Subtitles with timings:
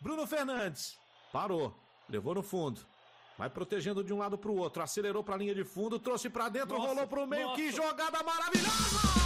[0.00, 0.98] Bruno Fernandes.
[1.32, 1.74] Parou.
[2.08, 2.80] Levou no fundo.
[3.36, 4.82] Vai protegendo de um lado para o outro.
[4.82, 5.98] Acelerou para a linha de fundo.
[5.98, 6.76] Trouxe para dentro.
[6.76, 7.48] Nossa, rolou para o meio.
[7.48, 7.56] Nossa.
[7.56, 9.20] Que jogada maravilhosa!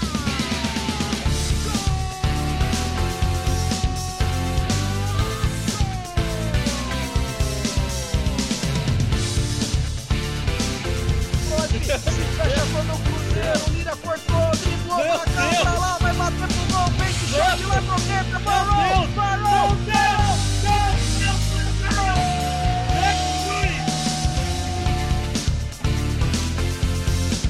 [11.84, 17.12] Fechou no Cruzeiro, Lira cortou, driblou pra cá, pra lá, vai bater pro gol, vem
[17.12, 20.23] que chute lá pro dentro, parou, parou,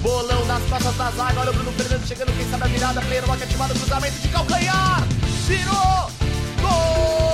[0.04, 3.26] Bolão nas costas da zaga, olha o Bruno Fernandes chegando, quem sabe a virada, pleno,
[3.26, 5.02] boca ativado, cruzamento de calcanhar,
[5.46, 6.10] virou,
[6.60, 7.24] gol!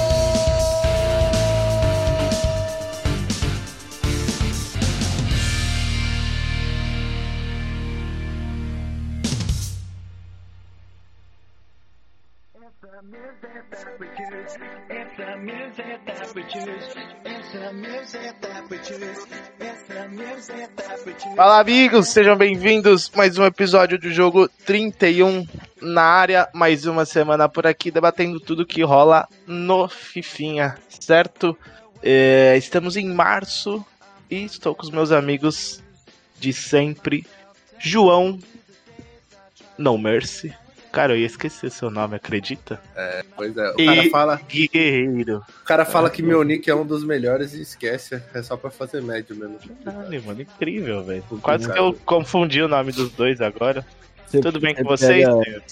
[21.37, 23.11] Fala amigos, sejam bem-vindos.
[23.15, 25.47] Mais um episódio do jogo 31
[25.81, 31.57] na área, mais uma semana por aqui debatendo tudo que rola no Fifinha, certo?
[32.03, 33.85] É, estamos em março
[34.31, 35.83] e estou com os meus amigos
[36.39, 37.27] de sempre,
[37.79, 38.39] João,
[39.77, 40.55] No Mercy,
[40.93, 42.81] Cara, eu ia esquecer seu nome, acredita?
[42.97, 43.71] É, pois é.
[43.71, 44.41] O cara fala.
[44.49, 45.43] Guerreiro.
[45.63, 46.11] O cara fala é.
[46.11, 48.21] que meu nick é um dos melhores e esquece.
[48.35, 49.59] É só pra fazer médio mesmo.
[49.85, 51.23] Caralho, mano, incrível, velho.
[51.41, 53.87] Quase que eu confundi o nome dos dois agora.
[54.27, 55.63] Você, Tudo bem com vocês, pega,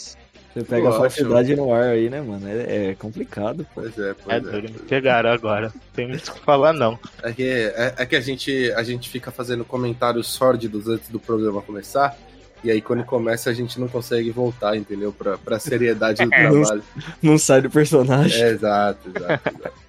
[0.54, 2.48] Você pega a faculdade no ar aí, né, mano?
[2.48, 3.82] É, é complicado, pô.
[3.82, 4.36] Pois é, pois é.
[4.36, 4.40] é.
[4.40, 5.72] Duro, me pegaram agora.
[5.74, 6.98] Não tem muito o que falar, não.
[7.22, 11.18] É que, é, é que a, gente, a gente fica fazendo comentários sórdidos antes do
[11.18, 12.16] programa começar.
[12.64, 15.12] E aí, quando começa, a gente não consegue voltar, entendeu?
[15.12, 16.82] Pra, pra seriedade do trabalho.
[17.22, 18.42] Não, não sai do personagem.
[18.42, 19.88] É, exato, exato, exato.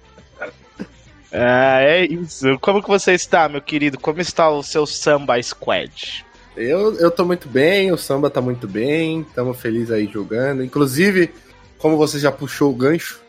[1.32, 2.58] Ah, é isso.
[2.58, 4.00] Como que você está, meu querido?
[4.00, 6.24] Como está o seu Samba Squad?
[6.56, 10.64] Eu, eu tô muito bem, o Samba tá muito bem, estamos felizes aí jogando.
[10.64, 11.30] Inclusive,
[11.78, 13.20] como você já puxou o gancho,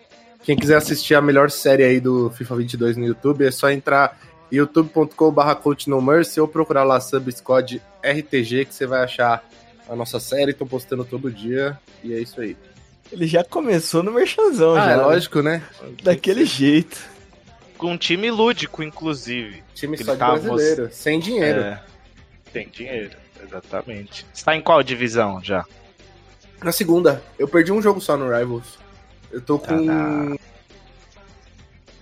[0.43, 4.19] quem quiser assistir a melhor série aí do FIFA 22 no YouTube, é só entrar
[4.51, 9.43] youtube.com.br coachnomercy ou procurar lá Subsquad RTG que você vai achar
[9.87, 12.55] a nossa série, estão postando todo dia e é isso aí.
[13.11, 14.91] Ele já começou no merchanzão, ah, já.
[14.91, 15.61] é lógico, né?
[16.01, 16.97] Daquele jeito.
[17.77, 19.63] Com um time lúdico, inclusive.
[19.73, 21.61] Time só de brasileiro, sem dinheiro.
[21.61, 21.83] É,
[22.53, 24.25] sem dinheiro, exatamente.
[24.33, 25.65] Está em qual divisão já?
[26.63, 27.21] Na segunda.
[27.37, 28.79] Eu perdi um jogo só no Rivals.
[29.31, 30.37] Eu tô com ah,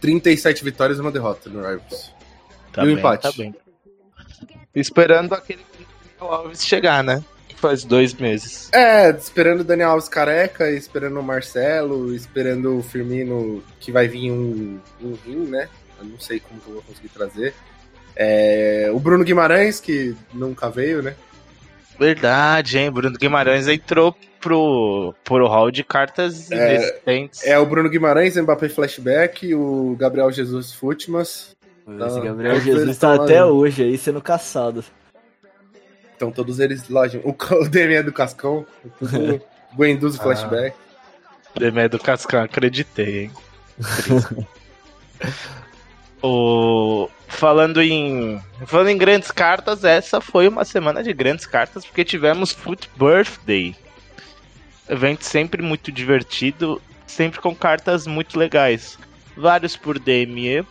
[0.02, 2.14] 37 vitórias e uma derrota no Rivals.
[2.72, 3.24] Tá e bem, empate.
[3.24, 3.56] Tá bem.
[4.76, 5.62] Esperando aquele
[6.20, 7.24] Daniel Alves chegar, né?
[7.56, 8.70] Faz dois meses.
[8.72, 14.32] É, esperando o Daniel Alves careca, esperando o Marcelo, esperando o Firmino, que vai vir
[14.32, 15.68] um, um rim, né?
[16.00, 17.54] Eu não sei como que eu vou conseguir trazer.
[18.16, 21.16] É, o Bruno Guimarães, que nunca veio, né?
[22.00, 22.90] Verdade, hein?
[22.90, 27.44] Bruno Guimarães entrou pro, pro hall de cartas é, inexistentes.
[27.46, 31.56] É o Bruno Guimarães, Mbappé Flashback, o Gabriel Jesus Futmas,
[32.08, 34.84] esse Gabriel Jesus tá até hoje aí sendo caçado.
[36.16, 38.66] Então todos eles, lógico, o, o DM do Cascão,
[39.02, 40.24] o Guenduz ah.
[40.24, 40.76] Flashback.
[41.56, 43.32] DM do Cascão, acreditei, hein?
[46.22, 47.10] o...
[47.30, 48.42] Falando em.
[48.66, 53.76] Falando em grandes cartas, essa foi uma semana de grandes cartas, porque tivemos Foot Birthday.
[54.90, 58.98] Evento sempre muito divertido, sempre com cartas muito legais.
[59.38, 60.66] Vários por DME,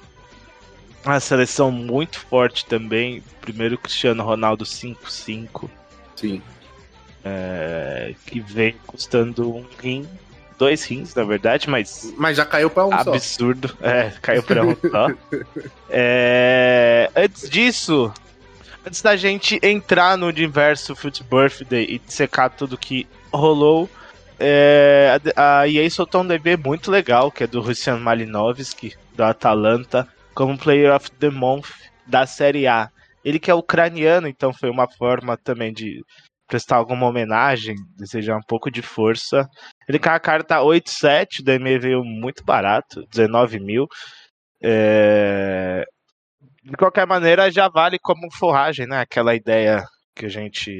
[1.05, 3.23] uma seleção muito forte também.
[3.41, 5.69] Primeiro Cristiano Ronaldo 5-5.
[6.17, 6.43] Sim.
[7.25, 10.09] É, que vem custando um rim.
[10.59, 12.13] Dois rins, na verdade, mas.
[12.17, 13.69] Mas já caiu pra um absurdo.
[13.69, 13.75] só.
[13.75, 13.77] Absurdo.
[13.81, 15.09] É, caiu pra um só.
[15.91, 18.13] É, antes disso,
[18.85, 23.89] antes da gente entrar no universo Foot Birthday e secar tudo que rolou,
[24.39, 30.07] é, a EA soltou um DB muito legal, que é do Luciano Malinovski, do Atalanta
[30.39, 31.67] como Player of the Month
[32.07, 32.89] da Série A.
[33.25, 36.01] Ele que é ucraniano, então foi uma forma também de
[36.47, 39.49] prestar alguma homenagem, desejar um pouco de força.
[39.89, 43.89] Ele com a carta 8-7, o DME veio muito barato, 19 mil.
[44.63, 45.85] É...
[46.63, 49.01] De qualquer maneira, já vale como forragem, né?
[49.01, 49.83] Aquela ideia
[50.15, 50.73] que a gente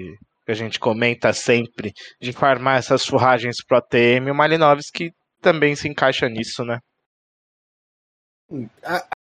[0.47, 4.31] que a gente comenta sempre de farmar essas forragens pro ATM.
[4.31, 5.11] O Malinovski
[5.43, 6.79] também se encaixa nisso, né?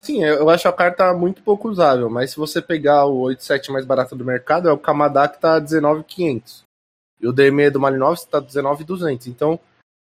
[0.04, 3.84] Sim, eu acho a carta muito pouco usável, mas se você pegar o 8.7 mais
[3.84, 6.64] barato do mercado, é o Kamada que tá 19.500.
[7.20, 9.28] E o DME do Malinovski tá 19.200.
[9.28, 9.60] Então,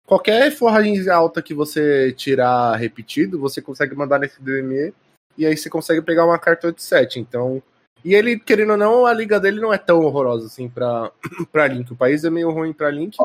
[0.06, 4.94] qualquer forragem alta que você tirar repetido, você consegue mandar nesse DME
[5.36, 7.20] e aí você consegue pegar uma carta 87.
[7.20, 7.62] Então,
[8.06, 11.12] e ele, querendo ou não, a liga dele não é tão horrorosa assim pra,
[11.52, 11.92] pra Link.
[11.92, 13.18] O país é meio ruim pra Link,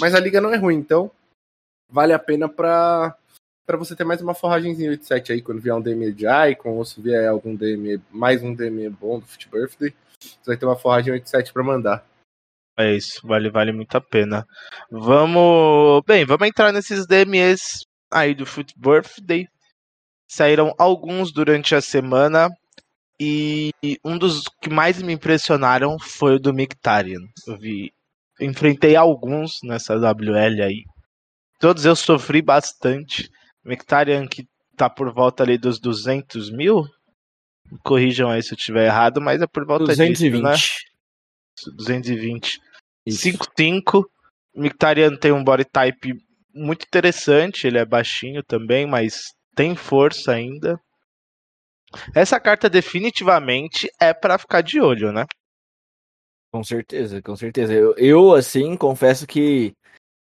[0.00, 1.12] mas a liga não é ruim, então
[1.88, 3.16] vale a pena pra,
[3.66, 6.84] pra você ter mais uma forragemzinha 87 aí, quando vier um DME de Icon, ou
[6.84, 10.76] se vier algum DME, mais um DME bom do Fit Birthday, você vai ter uma
[10.76, 12.04] forragem 87 pra mandar.
[12.78, 14.46] É isso, vale, vale muito a pena.
[14.90, 16.02] Vamos.
[16.06, 17.60] Bem, vamos entrar nesses DMEs
[18.10, 19.46] aí do Foot Birthday.
[20.26, 22.48] Saíram alguns durante a semana.
[23.20, 23.70] E
[24.04, 27.20] um dos que mais me impressionaram foi o do Mictarian.
[27.46, 27.92] Eu vi.
[28.40, 30.84] Enfrentei alguns nessa WL aí.
[31.60, 33.30] Todos eu sofri bastante.
[33.64, 36.84] Mictarian que tá por volta ali dos 200 mil.
[37.82, 40.30] Corrijam aí se eu estiver errado, mas é por volta 220.
[40.30, 40.54] disso, né?
[41.76, 42.60] 220.
[43.08, 44.04] 5-5.
[44.54, 46.14] Mictarian tem um body type
[46.54, 47.66] muito interessante.
[47.66, 50.78] Ele é baixinho também, mas tem força ainda.
[52.14, 55.24] Essa carta definitivamente é para ficar de olho, né?
[56.50, 57.72] Com certeza, com certeza.
[57.72, 59.74] Eu, eu, assim, confesso que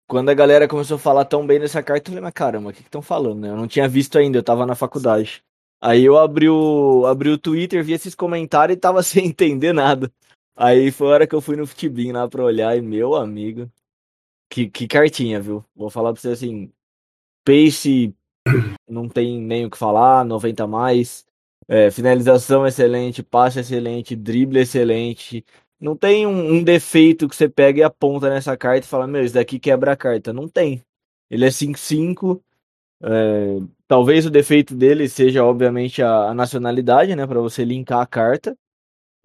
[0.07, 2.73] quando a galera começou a falar tão bem dessa carta, eu falei, mas caramba, o
[2.73, 3.49] que estão falando, né?
[3.49, 5.43] Eu não tinha visto ainda, eu tava na faculdade.
[5.81, 10.11] Aí eu abri o, abri o Twitter, vi esses comentários e tava sem entender nada.
[10.55, 13.69] Aí foi a hora que eu fui no Futibin lá pra olhar e, meu amigo,
[14.49, 15.65] que, que cartinha, viu?
[15.75, 16.71] Vou falar pra você assim,
[17.45, 18.15] pace
[18.87, 21.25] não tem nem o que falar, 90 a mais,
[21.67, 25.45] é, finalização excelente, passe excelente, drible excelente.
[25.79, 29.23] Não tem um, um defeito que você pega e aponta nessa carta e fala, meu,
[29.23, 30.31] isso daqui quebra a carta.
[30.31, 30.81] Não tem.
[31.29, 32.41] Ele é 5-5.
[33.01, 37.27] É, talvez o defeito dele seja, obviamente, a, a nacionalidade, né?
[37.27, 38.55] Pra você linkar a carta.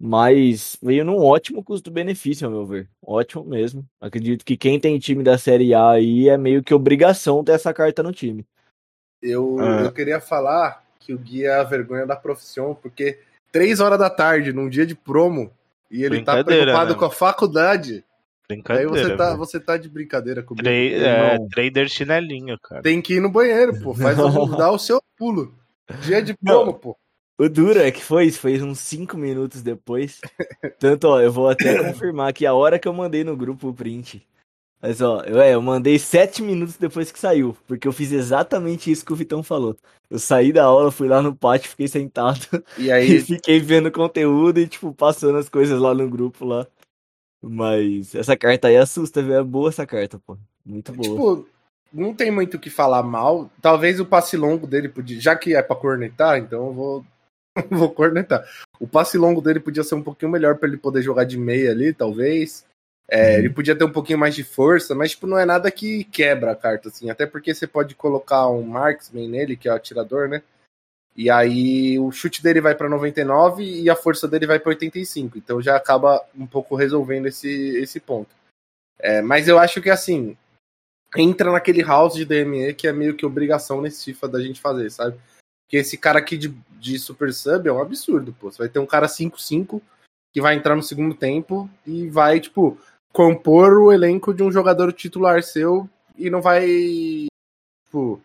[0.03, 2.89] Mas veio num ótimo custo-benefício, ao meu ver.
[3.05, 3.85] Ótimo mesmo.
[3.99, 7.71] Acredito que quem tem time da Série A aí é meio que obrigação ter essa
[7.71, 8.43] carta no time.
[9.21, 9.83] Eu, Ah.
[9.83, 13.19] eu queria falar que o Gui é a vergonha da profissão, porque
[13.51, 15.51] três horas da tarde, num dia de promo,
[15.91, 16.99] e ele tá preocupado né?
[16.99, 18.03] com a faculdade.
[18.49, 18.89] Aí Brincadeira.
[18.89, 20.63] você tá, você tá de brincadeira comigo.
[20.63, 22.81] Tra- é, trader chinelinho, cara.
[22.81, 23.93] Tem que ir no banheiro, pô.
[23.93, 25.53] Faz o, dá o seu pulo.
[26.01, 26.97] Dia de promo, pô.
[27.37, 30.19] O duro é que foi isso, foi uns 5 minutos depois.
[30.79, 33.73] Tanto, ó, eu vou até confirmar que a hora que eu mandei no grupo o
[33.73, 34.21] print.
[34.81, 38.91] Mas, ó, eu, é, eu mandei 7 minutos depois que saiu, porque eu fiz exatamente
[38.91, 39.77] isso que o Vitão falou.
[40.09, 43.91] Eu saí da aula, fui lá no pátio, fiquei sentado E e aí, fiquei vendo
[43.91, 46.65] conteúdo e, tipo, passando as coisas lá no grupo lá.
[47.41, 49.35] Mas essa carta aí assusta, viu?
[49.35, 50.37] É boa essa carta, pô.
[50.65, 51.09] Muito boa.
[51.09, 51.49] tipo,
[51.93, 53.49] não tem muito o que falar mal.
[53.61, 55.19] Talvez o passe longo dele podia.
[55.19, 57.05] Já que é pra cornetar, então eu vou.
[57.69, 58.43] vou cornetar.
[58.79, 61.71] O passe longo dele podia ser um pouquinho melhor pra ele poder jogar de meia
[61.71, 62.65] ali, talvez.
[63.13, 66.05] É, Ele podia ter um pouquinho mais de força, mas tipo, não é nada que
[66.05, 67.09] quebra a carta, assim.
[67.09, 70.41] Até porque você pode colocar um marksman nele, que é o atirador, né?
[71.13, 75.37] E aí o chute dele vai pra 99 e a força dele vai pra 85.
[75.37, 78.33] Então já acaba um pouco resolvendo esse, esse ponto.
[78.97, 80.37] É, mas eu acho que assim,
[81.17, 84.89] entra naquele house de DME que é meio que obrigação nesse FIFA da gente fazer,
[84.89, 85.19] sabe?
[85.65, 86.47] Porque esse cara aqui de,
[86.79, 88.49] de Super Sub é um absurdo, pô.
[88.49, 89.81] Você vai ter um cara 5-5
[90.33, 92.79] que vai entrar no segundo tempo e vai, tipo,
[93.11, 97.27] compor o elenco de um jogador titular seu e não vai.
[97.85, 98.21] Tipo.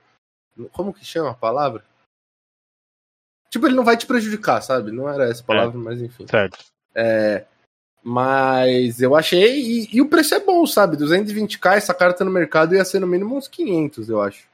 [0.72, 1.84] Como que chama a palavra?
[3.50, 4.90] Tipo, ele não vai te prejudicar, sabe?
[4.90, 6.26] Não era essa palavra, mas enfim.
[6.26, 6.64] Certo.
[6.94, 7.44] É,
[8.02, 9.60] mas eu achei.
[9.60, 10.96] E, e o preço é bom, sabe?
[10.96, 14.46] 220k, essa carta no mercado ia ser no mínimo uns 500, eu acho.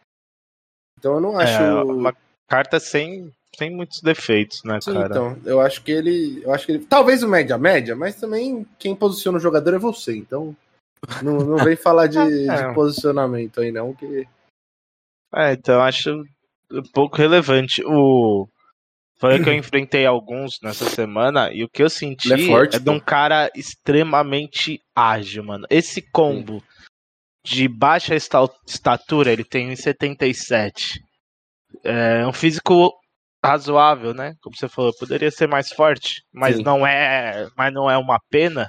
[0.99, 1.63] Então eu não acho.
[1.63, 2.17] É uma
[2.49, 5.07] carta sem, sem muitos defeitos, né, Sim, cara?
[5.07, 6.43] então, eu acho que ele.
[6.43, 6.85] Eu acho que ele.
[6.87, 10.57] Talvez o média média, mas também quem posiciona o jogador é você, então.
[11.23, 12.17] Não, não vem falar de,
[12.49, 12.69] É.
[12.69, 14.27] de posicionamento aí, não, que.
[15.35, 16.11] É, então eu acho
[16.71, 17.83] um pouco relevante.
[17.85, 18.47] O.
[19.19, 22.91] Foi que eu enfrentei alguns nessa semana e o que eu senti é forte, de
[22.91, 25.65] um cara extremamente ágil, mano.
[25.71, 26.61] Esse combo
[27.45, 30.99] de baixa esta- estatura, ele tem 1,77.
[31.85, 32.93] É um físico
[33.45, 34.35] razoável, né?
[34.41, 36.63] Como você falou, poderia ser mais forte, mas Sim.
[36.63, 38.69] não é, mas não é uma pena.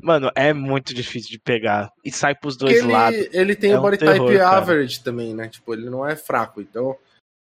[0.00, 3.28] Mano, é muito difícil de pegar e sai pros dois ele, lados.
[3.32, 4.56] ele tem É o um body terror, type cara.
[4.58, 5.48] average também, né?
[5.48, 6.60] Tipo, ele não é fraco.
[6.60, 6.98] Então,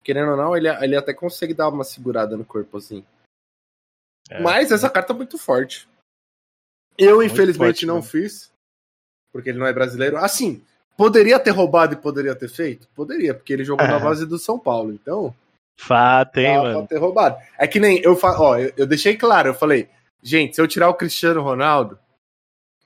[0.02, 3.04] querendo ou não, ele, ele até consegue dar uma segurada no corpo, assim.
[4.30, 4.40] É.
[4.40, 5.86] Mas essa carta é muito forte.
[6.96, 8.02] Eu, Muito infelizmente, forte, não né?
[8.02, 8.50] fiz.
[9.32, 10.16] Porque ele não é brasileiro.
[10.18, 10.62] Assim,
[10.96, 12.86] poderia ter roubado e poderia ter feito?
[12.94, 13.88] Poderia, porque ele jogou É.
[13.90, 14.92] na base do São Paulo.
[14.92, 15.34] Então,
[15.78, 16.86] Fato, hein, dá mano?
[16.86, 17.36] ter roubado.
[17.58, 18.38] É que nem eu fa...
[18.38, 19.88] ó, eu, eu deixei claro, eu falei,
[20.22, 21.98] gente, se eu tirar o Cristiano Ronaldo,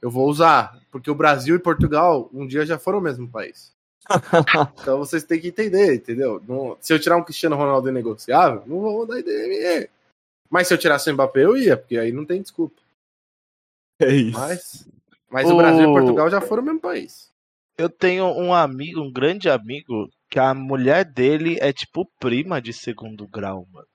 [0.00, 0.78] eu vou usar.
[0.90, 3.72] Porque o Brasil e Portugal um dia já foram o mesmo país.
[4.80, 6.40] então vocês têm que entender, entendeu?
[6.46, 9.88] Não- se eu tirar um Cristiano Ronaldo negociável, não vou rodar IDME.
[10.48, 12.80] Mas se eu tirasse o Mbappé, eu ia, porque aí não tem desculpa.
[14.00, 14.38] É isso.
[14.38, 14.88] Mas,
[15.30, 17.32] mas o Brasil e O- Portugal já foram o mesmo país.
[17.76, 22.72] Eu tenho um amigo, um grande amigo, que a mulher dele é tipo prima de
[22.72, 23.86] segundo grau, mano.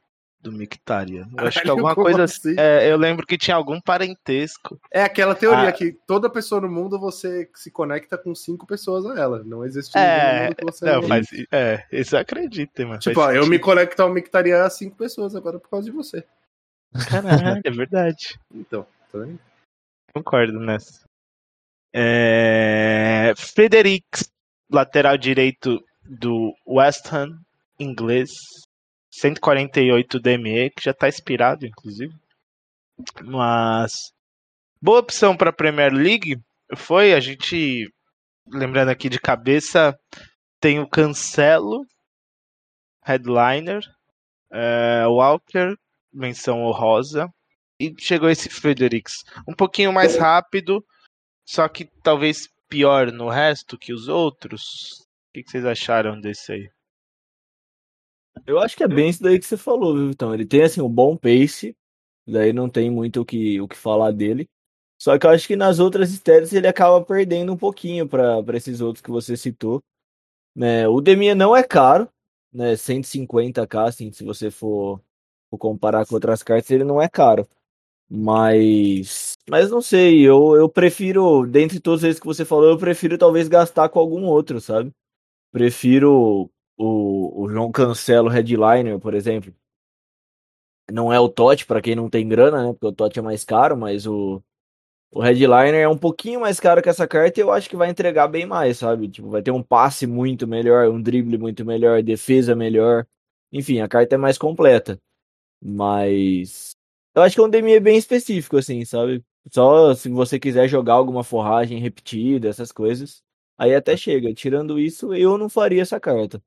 [0.41, 1.27] Do Mictaria.
[1.37, 2.55] Eu acho que alguma coisa assim?
[2.57, 4.79] É, eu lembro que tinha algum parentesco.
[4.89, 5.71] É aquela teoria Ah.
[5.73, 9.43] que toda pessoa no mundo você se conecta com cinco pessoas a ela.
[9.43, 11.07] Não existe É, mundo que você Não, não.
[11.09, 12.99] faz, é, isso acreditem, mano.
[12.99, 16.23] Tipo, ó, eu me conecto ao Mictaria a cinco pessoas agora por causa de você.
[17.09, 18.39] Caralho, é verdade.
[18.53, 19.37] Então, tá vendo?
[20.13, 21.01] Concordo nessa.
[21.93, 23.33] É...
[24.71, 27.39] Lateral direito do West Ham,
[27.79, 28.29] inglês.
[29.11, 32.13] 148 DME, que já tá expirado, inclusive.
[33.23, 33.91] Mas.
[34.81, 36.39] Boa opção para Premier League
[36.75, 37.91] foi a gente.
[38.47, 39.97] Lembrando aqui de cabeça,
[40.59, 41.85] tem o Cancelo,
[43.03, 43.83] headliner,
[44.51, 45.75] é, Walker,
[46.11, 47.29] menção honrosa.
[47.79, 49.23] E chegou esse Fredericks.
[49.47, 50.83] Um pouquinho mais rápido,
[51.49, 55.01] só que talvez pior no resto que os outros.
[55.29, 56.69] O que, vocês acharam desse aí?
[58.45, 60.79] Eu acho que é bem isso daí que você falou, viu, Então, ele tem assim
[60.79, 61.75] um bom pace,
[62.27, 64.47] daí não tem muito o que, o que falar dele.
[65.01, 68.79] Só que eu acho que nas outras estéreas ele acaba perdendo um pouquinho para esses
[68.79, 69.81] outros que você citou.
[70.55, 70.87] Né?
[70.87, 72.07] O Demia não é caro,
[72.53, 72.75] né?
[72.75, 75.01] 150k, assim, se você for,
[75.49, 77.47] for comparar com outras cartas, ele não é caro.
[78.11, 83.17] Mas, mas não sei, eu, eu prefiro, dentre todos esses que você falou, eu prefiro
[83.19, 84.91] talvez gastar com algum outro, sabe?
[85.51, 89.53] Prefiro o, o João Cancelo Headliner, por exemplo.
[90.91, 92.73] Não é o Totti, para quem não tem grana, né?
[92.73, 94.41] Porque o Totti é mais caro, mas o,
[95.11, 97.89] o Headliner é um pouquinho mais caro que essa carta e eu acho que vai
[97.89, 99.09] entregar bem mais, sabe?
[99.09, 103.07] Tipo, vai ter um passe muito melhor, um drible muito melhor, defesa melhor.
[103.51, 104.99] Enfim, a carta é mais completa.
[105.61, 106.68] Mas
[107.19, 109.23] eu acho que é um DME bem específico, assim, sabe?
[109.51, 113.21] Só se você quiser jogar alguma forragem repetida, essas coisas.
[113.57, 114.33] Aí até chega.
[114.33, 116.41] Tirando isso, eu não faria essa carta.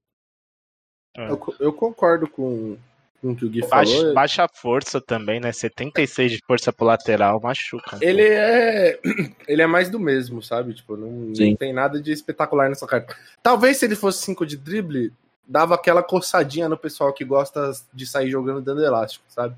[1.16, 2.76] Eu, co- eu concordo com,
[3.20, 4.14] com o que o Gui Baixa, falou.
[4.14, 5.52] baixa força também, né?
[5.52, 7.98] 76 de força pro lateral, machuca.
[8.00, 8.98] Ele é.
[9.46, 10.72] Ele é mais do mesmo, sabe?
[10.72, 11.10] Tipo, não,
[11.50, 13.14] não tem nada de espetacular nessa carta.
[13.42, 15.12] Talvez se ele fosse 5 de drible,
[15.46, 19.54] dava aquela coçadinha no pessoal que gosta de sair jogando dando elástico, sabe?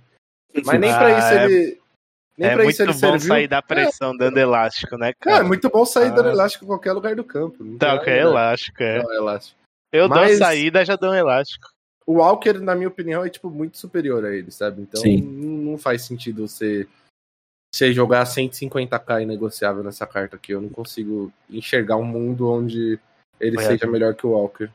[0.65, 1.81] Mas nem pra Ah, isso é- ele.
[2.37, 3.29] Nem é pra muito isso ele bom serviu.
[3.29, 5.45] sair da pressão dando elástico, né, Cara, cara?
[5.45, 6.33] é muito bom sair dando Ah.
[6.33, 7.79] elástico em qualquer lugar do campo.
[7.79, 9.03] Tá, que é de- elástico, é.
[9.03, 9.61] Não, é elástico.
[9.93, 11.69] Eu dou Mas- a saída, já dou um elástico.
[12.07, 14.83] O Walker, na minha opinião, é tipo muito superior a ele, sabe?
[14.83, 15.23] Então Sim.
[15.23, 16.87] não, faz sentido você,
[17.73, 20.53] você jogar 150k inegociável nessa carta aqui.
[20.53, 22.99] Eu não consigo enxergar um mundo onde
[23.41, 23.63] ele É.
[23.63, 24.69] seja melhor que o Walker.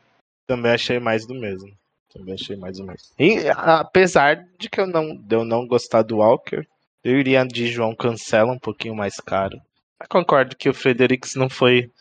[0.48, 1.72] Também achei mais do mesmo.
[2.12, 3.08] Também achei mais do mesmo.
[3.20, 6.66] E apesar de que eu não, de eu não gostar do Walker,
[7.04, 9.60] eu iria de João Cancela um pouquinho mais caro.
[10.00, 11.92] Mas concordo que o Fredericks não foi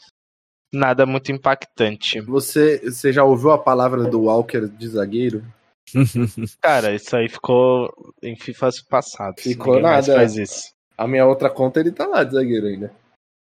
[0.72, 2.20] nada muito impactante.
[2.20, 5.44] Você, você já ouviu a palavra do Walker de zagueiro?
[6.60, 9.42] Cara, isso aí ficou em FIFA passados.
[9.42, 10.20] Ficou Ninguém mais nada.
[10.20, 10.72] faz isso.
[10.96, 12.92] A minha outra conta ele tá lá de zagueiro ainda.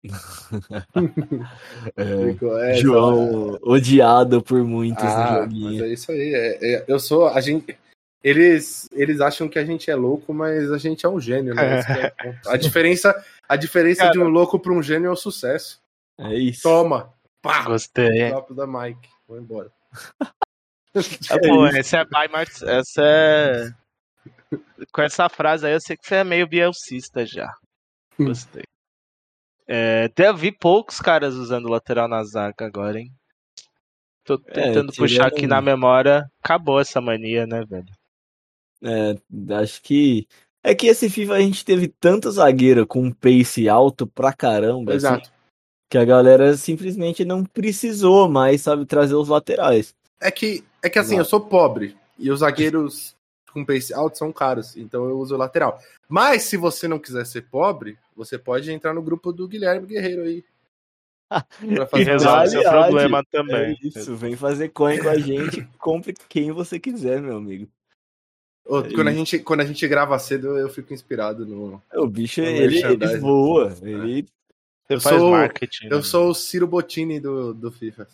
[1.97, 5.73] É, é, João, odiado por muitos no Ah, joguinho.
[5.73, 6.35] mas é isso aí.
[6.35, 7.29] é- é- eu sou.
[7.29, 7.77] A gente,
[8.23, 11.81] eles, eles acham que a gente é louco, mas a gente é um gênio, né?
[11.81, 12.49] É ponto.
[12.49, 15.81] a diferença, a diferença de um louco para um gênio é o sucesso.
[16.19, 16.63] É isso.
[16.63, 17.13] Toma!
[17.41, 17.65] Pá!
[17.65, 18.31] Gostei.
[18.31, 19.09] Top da Mike.
[19.27, 19.71] Vou embora.
[20.21, 20.33] Ah,
[21.49, 23.71] pô, essa é Mar- Essa é.
[24.93, 27.53] Com essa frase aí, eu sei que você é meio bielcista já.
[28.19, 28.27] Hum.
[28.27, 28.65] Gostei.
[29.75, 33.11] É, até eu vi poucos caras usando lateral na zaga agora, hein?
[34.23, 36.31] Tô tentando tirando- puxar aqui na memória.
[36.45, 37.87] Acabou essa mania, né, velho?
[38.85, 39.17] É,
[39.63, 40.27] acho que.
[40.63, 44.93] É que esse FIFA a gente teve tanto zagueiro com um pace alto pra caramba,
[44.93, 45.33] assim, Exato.
[45.91, 49.95] que a galera simplesmente não precisou mais, sabe, trazer os laterais.
[50.21, 53.17] É que, é que assim, eu sou pobre e os zagueiros
[53.53, 55.79] com pace alto são caros, então eu uso o lateral.
[56.09, 60.23] Mas se você não quiser ser pobre, você pode entrar no grupo do Guilherme Guerreiro
[60.23, 60.45] aí.
[61.31, 63.79] Pra E fazer resolve seu problema É também.
[63.83, 67.67] isso, vem fazer coin com a gente, compre quem você quiser, meu amigo.
[68.65, 71.83] Ô, É quando, a gente, quando a gente grava cedo, eu, fico inspirado no.
[71.95, 73.75] O bicho, É ele, ele voa.
[73.83, 74.23] Ele...
[74.87, 75.87] Você Eu faz sou- marketing.
[75.87, 76.03] Eu né?
[76.03, 78.07] sou o Ciro Bottini do, do FIFA.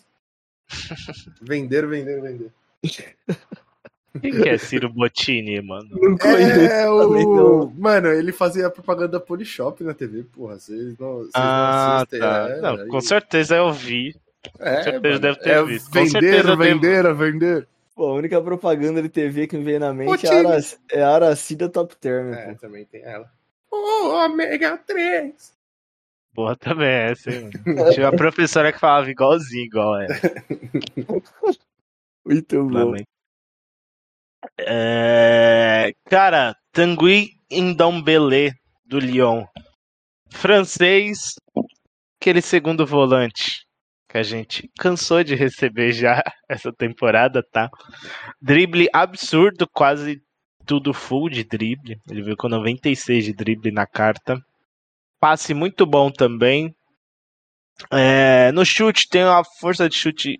[1.41, 2.51] vender, vender, vender.
[4.21, 5.87] Quem que é Ciro Bottini, mano?
[5.91, 7.35] Não conheço É também, o.
[7.35, 7.73] não.
[7.77, 10.57] Mano, ele fazia propaganda da Polishop na TV, porra.
[10.59, 12.19] Vocês não, vocês Ah, não assistem.
[12.19, 12.49] tá.
[12.49, 14.15] É, Não, aí- com certeza eu vi.
[14.59, 15.87] é, certeza mano, deve ter é visto.
[15.87, 17.67] Com Vender, certeza eu devo- vender, vender.
[17.95, 21.01] Pô, a única propaganda de TV que me veio na mente é a, Arac- é
[21.03, 22.33] a Aracida Top Term.
[22.33, 22.55] É, pô.
[22.61, 23.29] também tem ela.
[23.71, 25.53] Ô, ômega 3.
[26.33, 27.91] Porra, também é essa, hein, mano.
[27.91, 30.07] Tinha uma professora que falava igualzinho, igual é.
[32.25, 32.91] Muito bom.
[32.91, 33.05] Também.
[34.59, 38.51] É, Cara, Tanguy Ndombele,
[38.85, 39.45] do Lyon.
[40.31, 41.35] Francês,
[42.19, 43.65] aquele segundo volante
[44.09, 47.69] que a gente cansou de receber já essa temporada, tá?
[48.41, 50.21] Drible absurdo, quase
[50.65, 51.99] tudo full de drible.
[52.09, 54.39] Ele veio com 96 de drible na carta.
[55.19, 56.73] Passe muito bom também.
[57.91, 60.39] É, no chute tem uma força de chute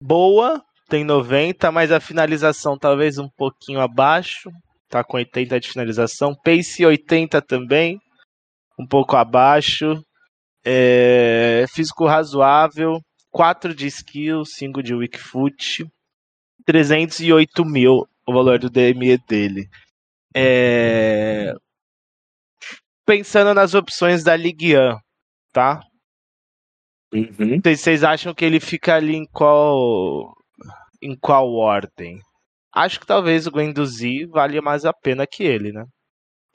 [0.00, 4.50] boa, tem 90, mas a finalização talvez um pouquinho abaixo.
[4.90, 6.34] Tá com 80 de finalização.
[6.44, 7.98] Pace 80 também,
[8.78, 10.04] um pouco abaixo.
[10.62, 15.86] É, físico razoável, 4 de skill, 5 de weak foot.
[16.66, 19.66] 308 mil o valor do DME dele.
[20.36, 21.54] É,
[23.06, 24.98] Pensando nas opções da Ligue 1,
[25.52, 25.80] tá?
[27.14, 27.60] Uhum.
[27.62, 30.34] Vocês- Vocês acham que ele fica ali em qual
[31.02, 32.20] em qual ordem?
[32.72, 35.84] Acho que talvez o Guendouzi valha mais a pena que ele, né?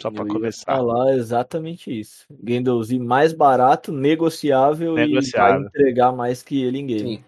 [0.01, 0.65] Só pra Eu ia começar.
[0.75, 2.25] falar exatamente isso.
[2.31, 5.55] Guendouzi mais barato, negociável, Negociável.
[5.55, 7.17] e vai entregar mais que ele em game.
[7.17, 7.23] Sim,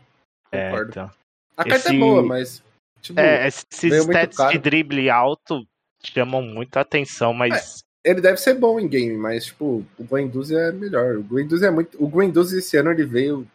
[0.51, 0.91] É, concordo.
[0.91, 1.11] então.
[1.57, 2.63] A carta Esse- é boa, mas.
[3.01, 5.65] Tipo, É, esses stats de drible alto
[6.03, 10.71] chamam muita atenção, mas ele deve ser bom em game, mas, tipo, o Guendouzi é
[10.71, 11.15] melhor.
[11.17, 12.01] O Guendouzi é muito.
[12.03, 13.47] O Guendouzi esse ano ele veio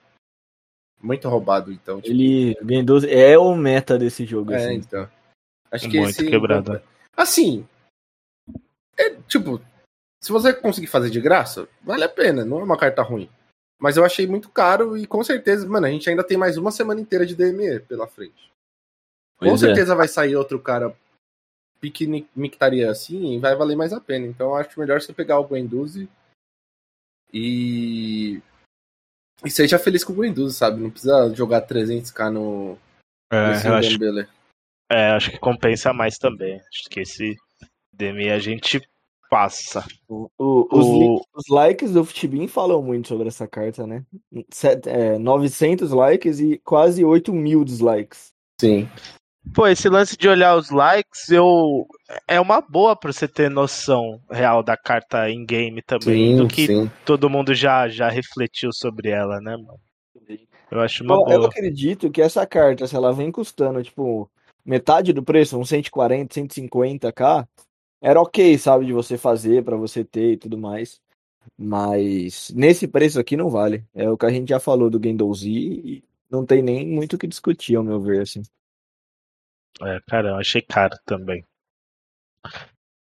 [1.05, 2.01] muito roubado, então.
[2.01, 4.53] Tipo, Ele, Guendouzi é o meta desse jogo.
[4.53, 4.75] é, assim.
[4.75, 5.09] então.
[5.71, 6.31] Acho que Muito esse.
[6.31, 6.81] quebrado.
[7.17, 7.67] Assim.
[8.97, 9.61] É, tipo,
[10.23, 13.29] se você conseguir fazer de graça, vale a pena, não é uma carta ruim.
[13.79, 16.71] Mas eu achei muito caro e com certeza, mano, a gente ainda tem mais uma
[16.71, 18.51] semana inteira de DME pela frente.
[19.37, 19.67] Com Pois é.
[19.67, 20.97] certeza vai sair outro cara
[21.81, 24.27] piqueniquitaria assim e vai valer mais a pena.
[24.27, 26.09] Então eu acho melhor você pegar o Guendouzi
[27.33, 28.41] e.
[29.45, 30.81] E seja feliz com o Guendouzi, sabe?
[30.81, 32.77] Não precisa jogar 300k no.
[33.33, 33.37] é,
[33.69, 34.29] acho, Dembele.
[34.91, 36.57] é, acho que compensa mais também.
[36.57, 37.37] Acho que esse
[37.95, 38.87] DME a gente
[39.31, 39.85] passa.
[40.09, 44.05] O- o- os, O- os likes do Futibin falam muito sobre essa carta, né?
[44.53, 48.29] Set- é, 900 likes e quase 8 mil dislikes.
[48.61, 48.89] Sim.
[49.53, 51.87] Pô, esse lance de olhar os likes, eu
[52.27, 56.49] é uma boa pra você ter noção real da carta em game também, Sim, do
[56.49, 56.91] que sim.
[57.05, 59.79] todo mundo já já refletiu sobre ela, né, mano?
[60.71, 61.47] Eu acho uma Eu, eu boa.
[61.47, 64.29] acredito que essa carta, se ela vem custando, tipo,
[64.65, 67.47] metade do preço, uns 140, 150k,
[68.01, 71.01] era ok, sabe, de você fazer, pra você ter e tudo mais.
[71.57, 73.85] Mas nesse preço aqui não vale.
[73.95, 77.19] É o que a gente já falou do Guendouzi e não tem nem muito o
[77.19, 78.43] que discutir, ao meu ver, assim.
[79.83, 81.45] É, cara, eu achei caro também.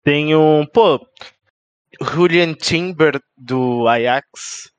[0.02, 1.00] Tem um, pô,
[2.00, 4.70] Julian Timber do Ajax,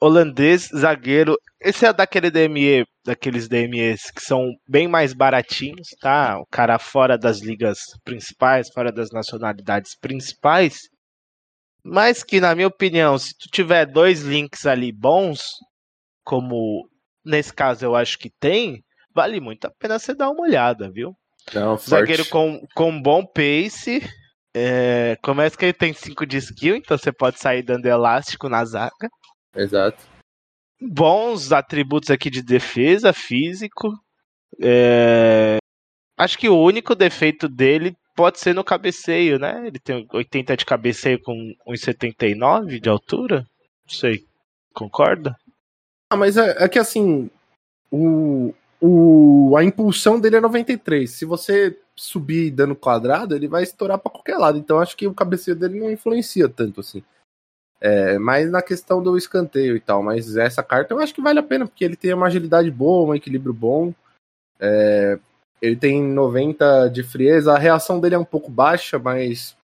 [0.00, 1.36] holandês, zagueiro.
[1.60, 6.38] Esse é daquele DME, daqueles DMEs que são bem mais baratinhos, tá?
[6.38, 10.80] O cara fora das ligas principais, fora das nacionalidades principais.
[11.84, 15.40] Mas que, na minha opinião, se tu tiver dois links ali bons,
[16.24, 16.88] como
[17.24, 21.16] nesse caso eu acho que tem, vale muito a pena você dar uma olhada, viu?
[21.54, 21.90] Não, forte.
[21.90, 24.02] Zagueiro com, com bom pace.
[24.54, 28.64] É, começa que ele tem 5 de skill, então você pode sair dando elástico na
[28.64, 29.08] zaga.
[29.54, 30.02] Exato.
[30.80, 33.92] Bons atributos aqui de defesa, físico.
[34.60, 35.58] É,
[36.18, 39.66] acho que o único defeito dele pode ser no cabeceio, né?
[39.66, 41.34] Ele tem 80 de cabeceio com
[41.68, 43.46] 1,79 de altura.
[43.86, 44.24] Não sei.
[44.72, 45.36] Concorda?
[46.10, 47.30] Ah, mas é, é que assim,
[47.90, 51.10] o, o, a impulsão dele é 93.
[51.10, 54.58] Se você subir dando quadrado, ele vai estourar pra qualquer lado.
[54.58, 57.02] Então acho que o cabeceio dele não influencia tanto assim.
[57.80, 60.02] É, mais na questão do escanteio e tal.
[60.02, 63.10] Mas essa carta eu acho que vale a pena, porque ele tem uma agilidade boa,
[63.10, 63.94] um equilíbrio bom.
[64.60, 65.18] É,
[65.60, 67.54] ele tem 90 de frieza.
[67.54, 69.56] A reação dele é um pouco baixa, mas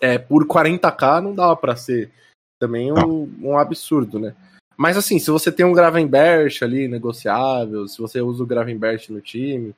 [0.00, 2.10] é, por 40k não dava pra ser
[2.58, 4.34] também um, um absurdo, né?
[4.76, 9.20] Mas assim, se você tem um Gravenberch ali negociável, se você usa o Gravenberch no
[9.20, 9.74] time,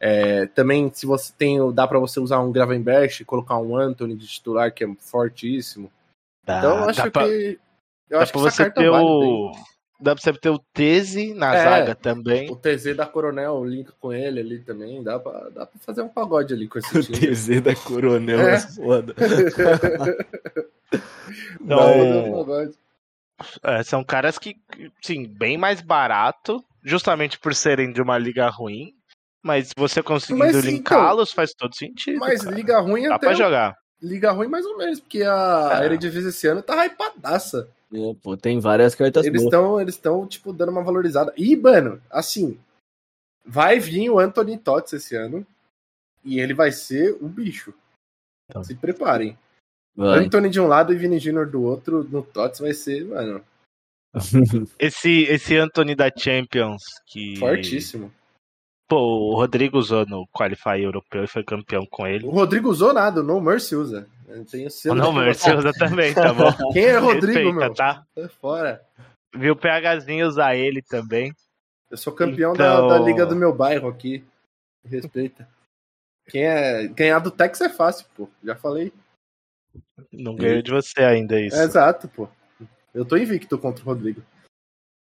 [0.00, 4.14] é, também se você tem, dá pra você usar um Gravenberch e colocar um Anthony
[4.16, 5.90] de titular que é fortíssimo.
[6.44, 7.58] Dá, Então eu acho pra, que
[8.10, 9.50] eu acho que você ter vale o.
[9.52, 9.62] bem.
[10.00, 11.62] Dá pra você ter o Tese na É.
[11.62, 12.50] zaga também.
[12.50, 15.00] O TZ da Coronel linka com ele ali também.
[15.00, 17.18] Dá pra, dá pra fazer um pagode ali com esse O time.
[17.28, 18.54] TZ da Coronel É.
[18.54, 19.14] é foda.
[21.60, 22.74] Então, Dá pra fazer um pagode.
[23.62, 24.56] É, são caras que,
[25.02, 28.92] sim, bem mais barato, justamente por serem de uma liga ruim.
[29.42, 32.18] Mas você conseguindo então, linká-los faz todo sentido.
[32.18, 32.54] Mas cara.
[32.54, 33.26] liga ruim Dá até.
[33.26, 33.76] pra jogar.
[34.00, 35.84] Liga ruim mais ou menos, porque a É.
[35.86, 37.68] Eredivisie esse ano tá hypadaça.
[37.92, 39.52] É, pô, tem várias cartas Eles boas.
[39.52, 41.32] estão, eles estão, tipo, dando uma valorizada.
[41.36, 42.58] E, mano, assim,
[43.44, 45.46] vai vir o Anthony Tots esse ano.
[46.24, 47.74] E ele vai ser um bicho.
[48.48, 48.62] Então.
[48.62, 49.36] Se preparem.
[49.96, 50.20] Vai.
[50.20, 51.46] Anthony de um lado e Vini Jr.
[51.50, 53.42] do outro, no Tots vai ser, mano,
[54.78, 57.36] Esse, esse Anthony da Champions, que.
[57.38, 58.12] fortíssimo.
[58.88, 58.96] Pô,
[59.30, 62.26] o Rodrigo usou no Qualify europeu e foi campeão com ele.
[62.26, 64.06] O Rodrigo usou nada, o No Mercy usa.
[64.28, 66.50] Eu tenho O de- Mercy usa também, tá bom?
[66.72, 67.74] Quem é Rodrigo, Respeita, meu?
[67.74, 68.04] tá?
[68.14, 68.84] Tá fora.
[69.34, 71.32] Viu o PHzinho usar ele também.
[71.90, 74.22] Eu sou campeão Então- da, da liga do meu bairro aqui.
[74.84, 75.48] Respeita.
[76.28, 76.86] Quem é...
[76.88, 78.28] Ganhar do Tex é fácil, pô.
[78.44, 78.92] Já falei.
[80.12, 81.56] Não ganhou de você ainda isso.
[81.56, 82.28] É exato, pô.
[82.94, 84.22] Eu tô invicto contra o Rodrigo.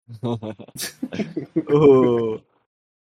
[1.68, 2.40] O-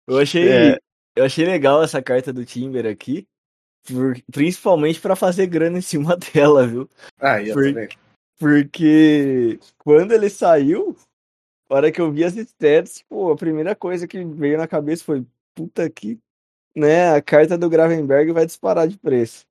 [0.07, 0.79] Eu achei, É.
[1.17, 3.27] eu achei legal essa carta do Timber aqui,
[3.87, 6.89] por- principalmente pra fazer grana em cima dela, viu?
[7.19, 7.89] Ah, ia Por- também.
[8.39, 10.97] Porque quando ele saiu,
[11.71, 15.05] a hora que eu vi as stats, pô, a primeira coisa que veio na cabeça
[15.05, 16.19] foi, puta que,
[16.77, 19.47] né, a carta do Gravenberg vai disparar de preço.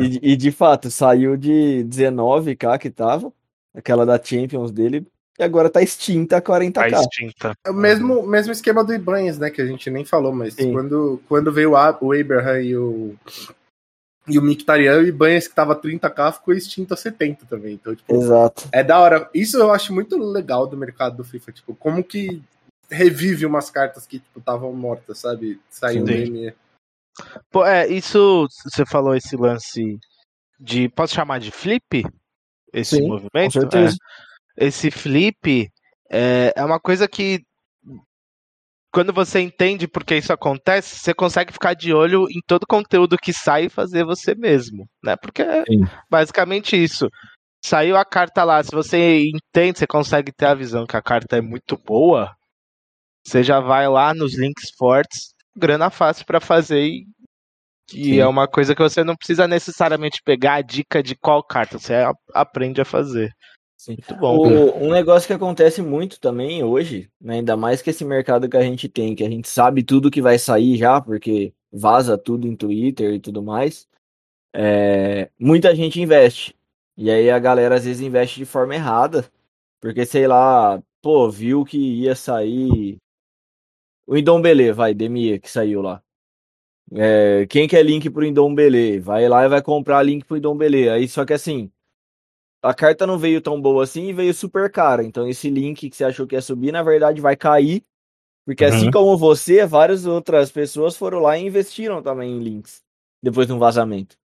[0.00, 3.32] E, e de fato, saiu de 19k que tava,
[3.74, 5.06] aquela da Champions dele,
[5.38, 6.72] e agora tá extinta a 40k.
[6.72, 7.54] Tá extinta.
[7.64, 9.50] É o mesmo, mesmo esquema do Ibanez, né?
[9.50, 10.72] Que a gente nem falou, mas Sim.
[10.72, 13.14] quando, quando veio o Abraham e o.
[14.26, 17.74] E o Mictarian, o Ibanez que tava 30k ficou extinto a 70 também.
[17.74, 18.68] Então, tipo, Exato.
[18.72, 19.30] é da hora.
[19.32, 21.52] Isso eu acho muito legal do mercado do FIFA.
[21.52, 22.42] Tipo, como que
[22.90, 25.60] revive umas cartas que, tipo, estavam mortas, sabe?
[25.70, 26.12] Saiu Sim.
[26.12, 26.54] meme.
[27.50, 28.46] Pô, é, isso.
[28.64, 29.98] Você falou esse lance
[30.58, 30.88] de.
[30.88, 32.04] Posso chamar de flip?
[32.72, 33.54] Esse Sim, movimento?
[33.54, 33.96] Com certeza.
[34.58, 34.66] É.
[34.66, 35.68] Esse flip
[36.10, 37.40] é, é uma coisa que.
[38.90, 43.18] Quando você entende por que isso acontece, você consegue ficar de olho em todo conteúdo
[43.18, 45.14] que sai e fazer você mesmo, né?
[45.14, 45.84] Porque é Sim.
[46.10, 47.06] basicamente isso.
[47.62, 51.36] Saiu a carta lá, se você entende, você consegue ter a visão que a carta
[51.36, 52.34] é muito boa,
[53.26, 57.06] você já vai lá nos links fortes, grana fácil pra fazer e
[57.86, 58.18] que Sim.
[58.20, 61.94] é uma coisa que você não precisa necessariamente pegar a dica de qual carta, você
[62.34, 63.32] aprende a fazer.
[63.78, 63.92] Sim.
[63.92, 64.36] Muito bom.
[64.36, 68.56] O- um negócio que acontece muito também hoje, né, ainda mais que esse mercado que
[68.56, 72.46] a gente tem, que a gente sabe tudo que vai sair já, porque vaza tudo
[72.46, 73.86] em Twitter e tudo mais,
[74.54, 76.54] é, muita gente investe.
[76.96, 79.24] E aí a galera às vezes investe de forma errada,
[79.80, 82.98] porque sei lá, pô, viu que ia sair
[84.08, 86.02] o Indombele, vai, Demia, que saiu lá.
[86.92, 89.00] É, quem quer link pro Indombele?
[89.00, 90.88] Vai lá e vai comprar link pro Indombele.
[90.88, 91.70] Aí só que assim,
[92.62, 95.04] a carta não veio tão boa assim e veio super cara.
[95.04, 97.84] Então esse link que você achou que ia subir, na verdade vai cair.
[98.46, 98.92] Porque assim Uhum.
[98.92, 102.82] como você, várias outras pessoas foram lá e investiram também em links
[103.22, 104.16] depois de um vazamento.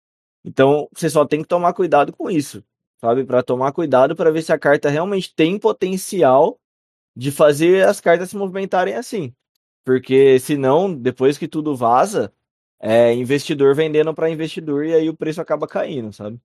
[0.45, 2.63] Então você só tem que tomar cuidado com isso,
[3.01, 3.25] sabe?
[3.25, 6.59] Para tomar cuidado para ver se a carta realmente tem potencial
[7.15, 9.33] de fazer as cartas se movimentarem assim.
[9.83, 12.33] Porque senão, depois que tudo vaza,
[12.79, 16.39] é investidor vendendo para investidor e aí o preço acaba caindo, sabe?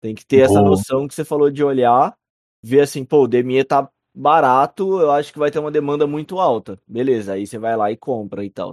[0.00, 0.70] Tem que ter essa Boa.
[0.70, 2.16] noção que você falou de olhar,
[2.62, 6.38] ver assim, pô, o DME tá barato, eu acho que vai ter uma demanda muito
[6.38, 6.80] alta.
[6.86, 8.72] Beleza, aí você vai lá e compra e tal.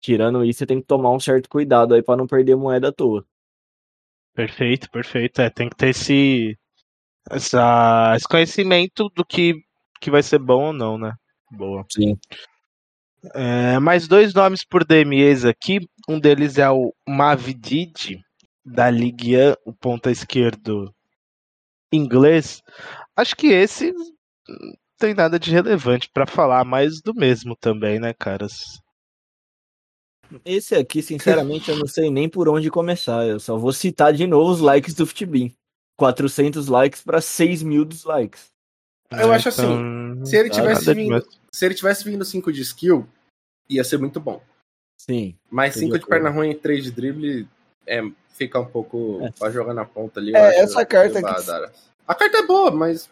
[0.00, 2.92] Tirando isso, você tem que tomar um certo cuidado aí para não perder moeda à
[2.92, 3.24] toa.
[4.34, 5.40] Perfeito, perfeito.
[5.40, 6.56] É, tem que ter esse,
[7.28, 9.54] essa, esse conhecimento do que,
[10.00, 11.14] que vai ser bom ou não, né?
[11.50, 11.84] Boa.
[11.90, 12.16] Sim.
[13.34, 15.80] É, mais dois nomes por DMEs aqui.
[16.08, 18.20] Um deles é o Mavidid,
[18.64, 20.92] da Ligue 1, o ponta esquerdo
[21.92, 22.62] inglês.
[23.16, 24.06] Acho que esse não
[24.98, 28.80] tem nada de relevante pra falar, mas do mesmo também, né, caras?
[30.44, 33.26] Esse aqui, sinceramente, eu não sei nem por onde começar.
[33.26, 35.54] Eu só vou citar de novo os likes do Futbin.
[35.96, 38.52] 400 likes para 6 mil dislikes.
[39.10, 43.08] Eu acho assim, Então, Se ele tivesse vindo, se ele tivesse vindo 5 de skill,
[43.68, 44.40] ia ser muito bom.
[45.00, 45.36] Sim.
[45.50, 47.48] Mas 5 de perna ruim e 3 de drible
[47.86, 49.30] é, fica um pouco É.
[49.30, 50.34] pra jogar na ponta ali.
[50.34, 51.72] É, essa carta badara.
[52.06, 53.10] A carta é boa, mas.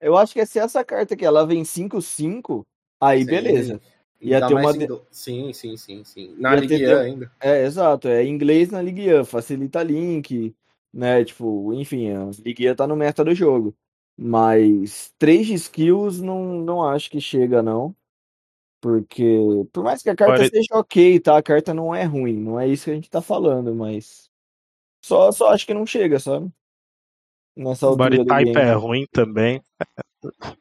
[0.00, 2.62] Eu acho que se essa carta aqui ela vem 5-5,
[3.00, 3.80] aí sim, beleza.
[4.20, 4.72] Ia dá ter uma
[5.10, 6.34] Sim, sim, sim, sim.
[6.38, 7.32] Na Ligue ter- 1 ainda.
[7.40, 8.08] É, exato.
[8.08, 10.54] É inglês na Ligue 1, facilita link,
[10.92, 11.24] né?
[11.24, 13.74] Tipo, enfim, a Ligue 1 tá no meta do jogo.
[14.16, 17.94] Mas 3 de skills não, não acho que chega, não.
[18.84, 21.38] Porque, por mais que a carta Olha- seja ok, tá?
[21.38, 24.28] A carta não é ruim, não é isso que a gente tá falando, mas.
[25.02, 26.52] Só, só acho que não chega, sabe?
[27.56, 29.62] Nessa O altura Body do Type é ruim também.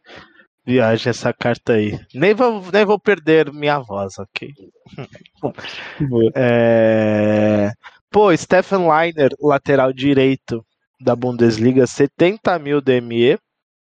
[0.66, 2.00] Viagem essa carta aí.
[2.14, 4.54] Nem vou, nem vou perder minha voz, ok?
[6.34, 7.74] É...
[8.10, 10.66] Pô, Stephen Leiner, lateral direito
[10.98, 13.38] da Bundesliga, 70 mil DME,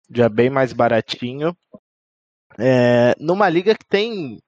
[0.10, 1.54] já bem mais baratinho.
[2.58, 4.40] É, Numa liga que tem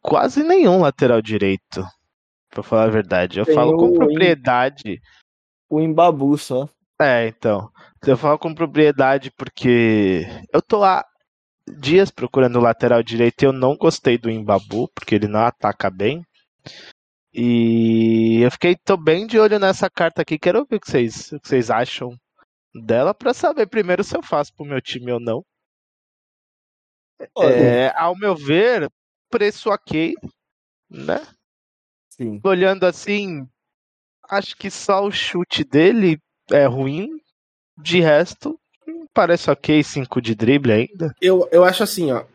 [0.00, 1.84] quase nenhum lateral direito,
[2.50, 3.38] pra falar a verdade.
[3.38, 5.00] Eu Tem falo com propriedade.
[5.68, 6.68] O Embabu só.
[7.00, 7.70] É, então.
[8.06, 11.04] Eu falo com propriedade porque eu tô há
[11.78, 15.90] dias procurando o lateral direito e eu não gostei do Imbabu, porque ele não ataca
[15.90, 16.24] bem.
[17.32, 20.38] E eu fiquei, tô bem de olho nessa carta aqui.
[20.38, 22.16] Quero ver o que vocês, o que vocês acham
[22.74, 25.44] dela pra saber primeiro se eu faço pro meu time ou não.
[27.38, 28.90] É, ao meu ver,
[29.28, 30.14] preço ok,
[30.88, 31.26] né?
[32.20, 32.40] sim.
[32.44, 33.48] Olhando assim,
[34.28, 37.18] acho que só o chute dele é ruim.
[37.78, 38.60] De resto,
[39.14, 41.14] parece ok, 5 de drible ainda.
[41.18, 42.26] Eu, eu acho assim, ó.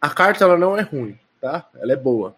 [0.00, 1.68] A carta ela não é ruim, tá?
[1.74, 2.34] Ela é boa.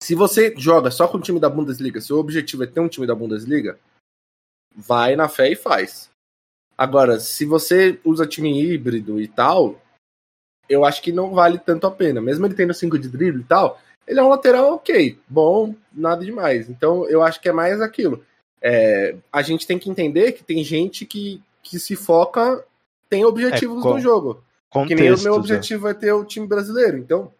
[0.00, 3.06] Se você joga só com o time da Bundesliga, seu objetivo é ter um time
[3.06, 3.76] da Bundesliga,
[4.72, 6.10] vai na fé e faz.
[6.78, 9.80] Agora, se você usa time híbrido e tal,
[10.68, 12.20] eu acho que não vale tanto a pena.
[12.20, 16.24] Mesmo ele tendo 5 de drible e tal, ele é um lateral ok, bom, nada
[16.24, 16.68] demais.
[16.68, 18.24] Então eu acho que é mais aquilo.
[18.60, 22.64] É, a gente tem que entender que tem gente que, que se foca,
[23.10, 24.42] tem objetivos É, com- no jogo.
[24.72, 25.38] Que nem o Contextos, meu né?
[25.38, 26.96] objetivo é ter o time brasileiro.
[26.98, 27.30] Então,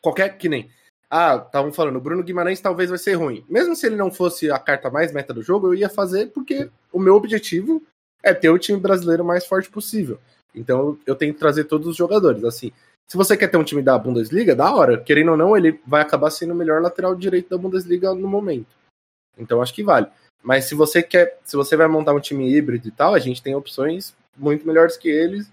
[0.00, 0.70] qualquer que nem.
[1.10, 3.44] Ah, estavam falando, o Bruno Guimarães talvez vai ser ruim.
[3.46, 6.70] Mesmo se ele não fosse a carta mais meta do jogo, eu ia fazer porque
[6.90, 7.82] o meu objetivo
[8.22, 10.18] é ter o time brasileiro mais forte possível.
[10.54, 12.44] Então, eu tenho que trazer todos os jogadores.
[12.44, 12.72] Assim,
[13.10, 14.98] se você quer ter um time da Bundesliga, da hora.
[14.98, 18.74] Querendo ou não, ele vai acabar sendo o melhor lateral direito da Bundesliga no momento.
[19.38, 20.06] Então, acho que vale.
[20.42, 23.42] Mas se você quer, se você vai montar um time híbrido e tal, a gente
[23.42, 25.50] tem opções muito melhores que eles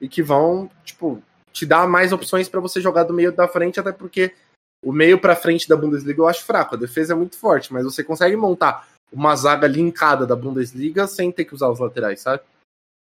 [0.00, 3.78] e que vão, tipo, te dar mais opções para você jogar do meio da frente,
[3.78, 4.32] até porque
[4.82, 7.84] o meio para frente da Bundesliga eu acho fraco, a defesa é muito forte, mas
[7.84, 12.42] você consegue montar uma zaga linkada da Bundesliga sem ter que usar os laterais, sabe?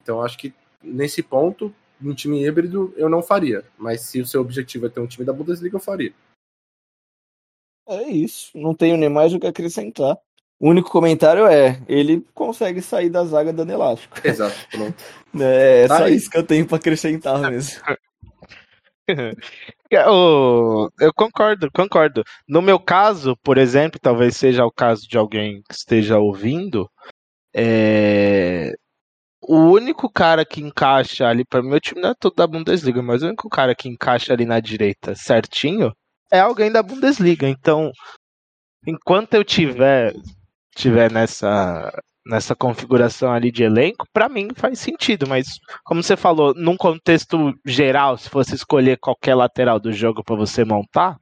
[0.02, 4.42] Então acho que nesse ponto, um time híbrido eu não faria, mas se o seu
[4.42, 6.14] objetivo é ter um time da Bundesliga, eu faria.
[7.88, 8.58] É isso.
[8.58, 10.18] Não tenho nem mais o que acrescentar.
[10.60, 14.16] O único comentário é: ele consegue sair da zaga dando elástico.
[14.26, 14.96] Exato, pronto.
[15.38, 16.16] É, é Tá só aí.
[16.16, 17.82] isso que eu tenho pra acrescentar mesmo.
[19.92, 22.24] Eu, eu concordo, concordo.
[22.48, 26.90] No meu caso, por exemplo, talvez seja o caso de alguém que esteja ouvindo,
[27.54, 28.74] é,
[29.48, 33.22] o único cara que encaixa ali, para meu time não é todo da Bundesliga, mas
[33.22, 35.92] o único cara que encaixa ali na direita certinho
[36.32, 37.48] é alguém da Bundesliga.
[37.48, 37.92] Então,
[38.86, 40.14] enquanto eu tiver
[40.76, 41.92] tiver nessa
[42.28, 45.46] nessa configuração ali de elenco, para mim faz sentido, mas
[45.84, 50.66] como você falou, num contexto geral, se fosse escolher qualquer lateral do jogo para você
[50.66, 51.18] montar,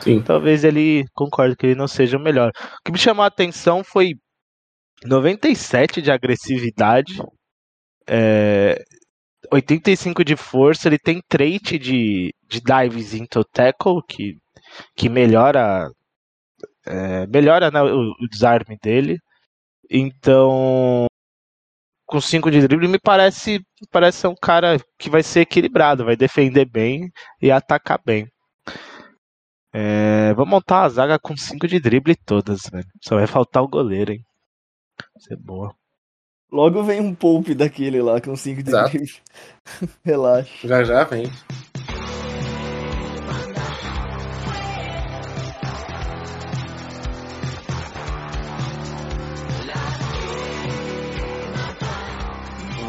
[0.00, 0.22] Sim.
[0.22, 2.50] talvez ele concorde que ele não seja o melhor.
[2.50, 4.14] O que me chamou a atenção foi
[5.04, 7.20] 97 de agressividade,
[8.08, 8.82] é,
[9.52, 14.36] 85 de força, ele tem trait de, de dives into tackle, que,
[14.96, 15.90] que melhora,
[16.86, 19.18] é, melhora né, o, o desarme dele.
[19.90, 21.06] Então,
[22.06, 26.16] com 5 de drible, me parece, parece ser um cara que vai ser equilibrado, vai
[26.16, 28.28] defender bem e atacar bem.
[29.72, 32.86] É, vou montar a zaga com 5 de drible todas, velho.
[33.02, 34.24] Só vai faltar o goleiro, hein?
[35.14, 35.74] Vai ser boa.
[36.50, 38.90] Logo vem um poupe daquele lá com 5 de Exato.
[38.90, 39.12] drible.
[40.04, 40.68] Relaxa.
[40.68, 41.30] Já já vem.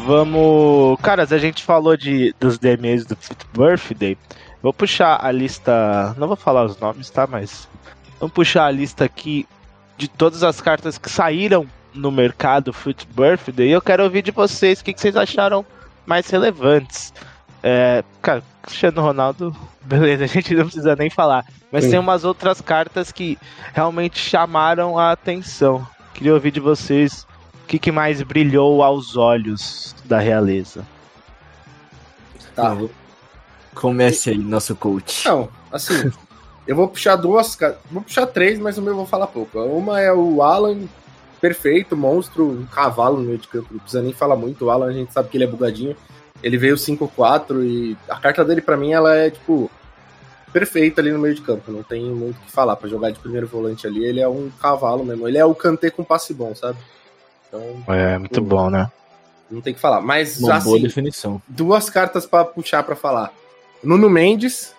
[0.06, 0.98] Vamos.
[1.02, 4.16] Caras, a gente falou de, dos DMAs do Fit Birthday.
[4.62, 6.14] Vou puxar a lista.
[6.16, 7.26] Não vou falar os nomes, tá?
[7.26, 7.68] Mas.
[8.20, 9.46] Vamos puxar a lista aqui
[9.96, 13.68] de todas as cartas que saíram no mercado Fit Birthday.
[13.68, 15.64] E eu quero ouvir de vocês o que, que vocês acharam
[16.06, 17.12] mais relevantes.
[17.62, 21.44] É, cara, Cristiano Ronaldo, beleza, a gente não precisa nem falar.
[21.70, 21.90] Mas Sim.
[21.90, 23.38] tem umas outras cartas que
[23.74, 25.86] realmente chamaram a atenção.
[26.14, 27.26] Queria ouvir de vocês
[27.62, 30.86] o que, que mais brilhou aos olhos da realeza.
[32.54, 32.76] Tá.
[33.74, 35.28] Comece aí, nosso coach.
[35.28, 36.10] Não, assim,
[36.66, 37.56] eu vou puxar duas,
[37.90, 39.60] vou puxar três, mas o meu eu vou falar pouco.
[39.60, 40.88] Uma é o Alan
[41.40, 43.68] perfeito, monstro, um cavalo no meio de campo.
[43.70, 44.64] Não precisa nem falar muito.
[44.64, 45.96] O Alan, a gente sabe que ele é bugadinho.
[46.42, 49.70] Ele veio 5-4 e a carta dele, para mim, ela é, tipo,
[50.52, 51.70] perfeita ali no meio de campo.
[51.72, 52.76] Não tem muito o que falar.
[52.76, 55.26] para jogar de primeiro volante ali, ele é um cavalo mesmo.
[55.26, 56.78] Ele é o Kanté com passe bom, sabe?
[57.48, 58.90] Então, é, muito bom, né?
[59.50, 60.00] Não tem que falar.
[60.00, 61.42] Mas, Uma assim, boa definição.
[61.48, 63.32] duas cartas para puxar para falar.
[63.82, 64.74] Nuno Mendes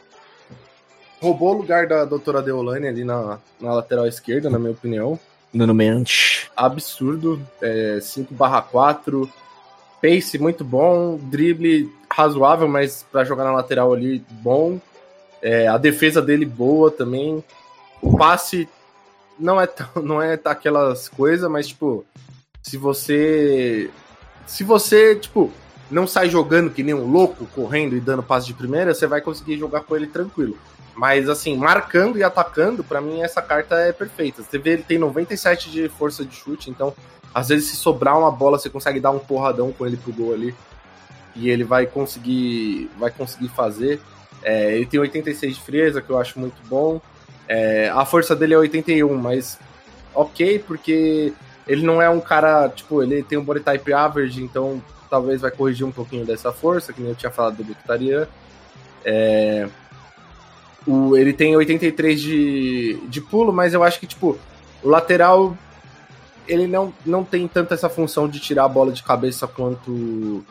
[1.22, 5.20] roubou o lugar da doutora Deolane ali na, na lateral esquerda, na minha opinião.
[5.54, 6.39] Nuno Mendes.
[6.66, 7.42] Absurdo.
[7.62, 8.34] É, 5
[8.72, 9.30] 4
[10.02, 11.18] Pace muito bom.
[11.18, 14.80] Drible razoável, mas para jogar na lateral ali, bom.
[15.42, 17.44] É, a defesa dele boa também.
[18.02, 18.68] O passe
[19.38, 22.06] não é, tão, não é aquelas coisas, mas tipo,
[22.62, 23.90] se você
[24.50, 25.52] se você, tipo,
[25.92, 29.22] não sai jogando que nem um louco, correndo e dando passe de primeira, você vai
[29.22, 30.58] conseguir jogar com ele tranquilo.
[31.00, 34.44] Mas, assim, marcando e atacando, para mim essa carta é perfeita.
[34.44, 36.94] Você vê, ele tem 97 de força de chute, então,
[37.34, 40.34] às vezes, se sobrar uma bola, você consegue dar um porradão com ele pro gol
[40.34, 40.54] ali.
[41.38, 44.02] E ele vai conseguir, vai conseguir fazer.
[44.44, 47.00] É, ele tem 86 de frieza, que eu acho muito bom.
[47.48, 49.58] É, a força dele é 81, mas
[50.14, 51.32] ok, porque
[51.66, 55.50] ele não é um cara, tipo, ele tem um body type average, então talvez vai
[55.50, 58.28] corrigir um pouquinho dessa força, que nem eu tinha falado do Mkhitaryan.
[59.06, 59.70] É...
[60.88, 64.38] O, ele tem 83 de, de pulo, mas eu acho que, tipo,
[64.84, 65.58] o lateral
[66.48, 70.44] ele não, não tem tanto essa função de tirar a bola de cabeça quanto,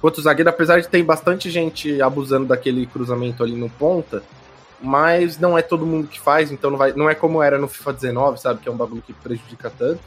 [0.00, 4.22] quanto o zagueiro, apesar de ter bastante gente abusando daquele cruzamento ali no ponta,
[4.80, 7.68] mas não é todo mundo que faz, então não, vai, não é como era no
[7.68, 10.00] FIFA 19, sabe, que é um bagulho que prejudica tanto.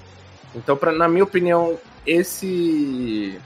[0.55, 3.39] Então, pra, na minha opinião, esse.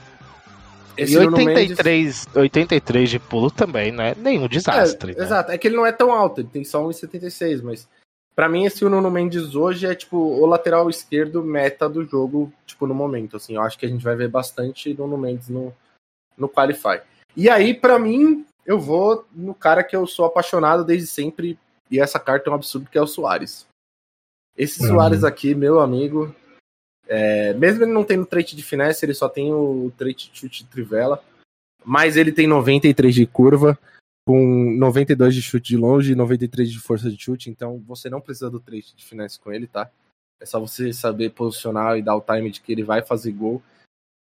[0.96, 2.36] Esse e 83, Mendes...
[2.36, 5.12] 83 de pulo também, não é nenhum desastre.
[5.12, 5.24] É, né?
[5.24, 7.88] Exato, é que ele não é tão alto, ele tem só 1,76, mas
[8.34, 12.86] para mim esse Nuno Mendes hoje é tipo o lateral esquerdo meta do jogo, tipo
[12.86, 15.74] no momento, assim, eu acho que a gente vai ver bastante Nuno Mendes no,
[16.36, 17.00] no Qualify.
[17.36, 21.58] E aí, para mim, eu vou no cara que eu sou apaixonado desde sempre,
[21.90, 23.66] e essa carta é um absurdo, que é o Soares.
[24.56, 24.88] Esse uhum.
[24.88, 26.34] Soares aqui, meu amigo,
[27.06, 30.64] é, mesmo ele não tendo trait de finesse, ele só tem o trait de chute
[30.64, 31.22] de trivela.
[31.84, 33.78] Mas ele tem 93 de curva,
[34.26, 37.50] com 92 de chute de longe e 93 de força de chute.
[37.50, 39.90] Então você não precisa do trait de finesse com ele, tá?
[40.40, 43.62] É só você saber posicionar e dar o time de que ele vai fazer gol.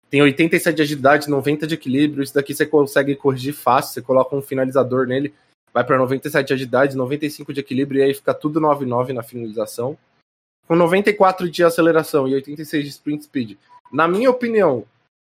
[0.08, 2.24] Tem 87 de agilidade, 90 de equilíbrio.
[2.24, 3.92] Isso daqui você consegue corrigir fácil.
[3.92, 5.32] Você coloca um finalizador nele,
[5.72, 9.96] vai para 97 de agilidade, 95 de equilíbrio e aí fica tudo 9-9 na finalização
[10.70, 13.58] com 94 de aceleração e 86 de sprint speed.
[13.92, 14.84] Na minha opinião,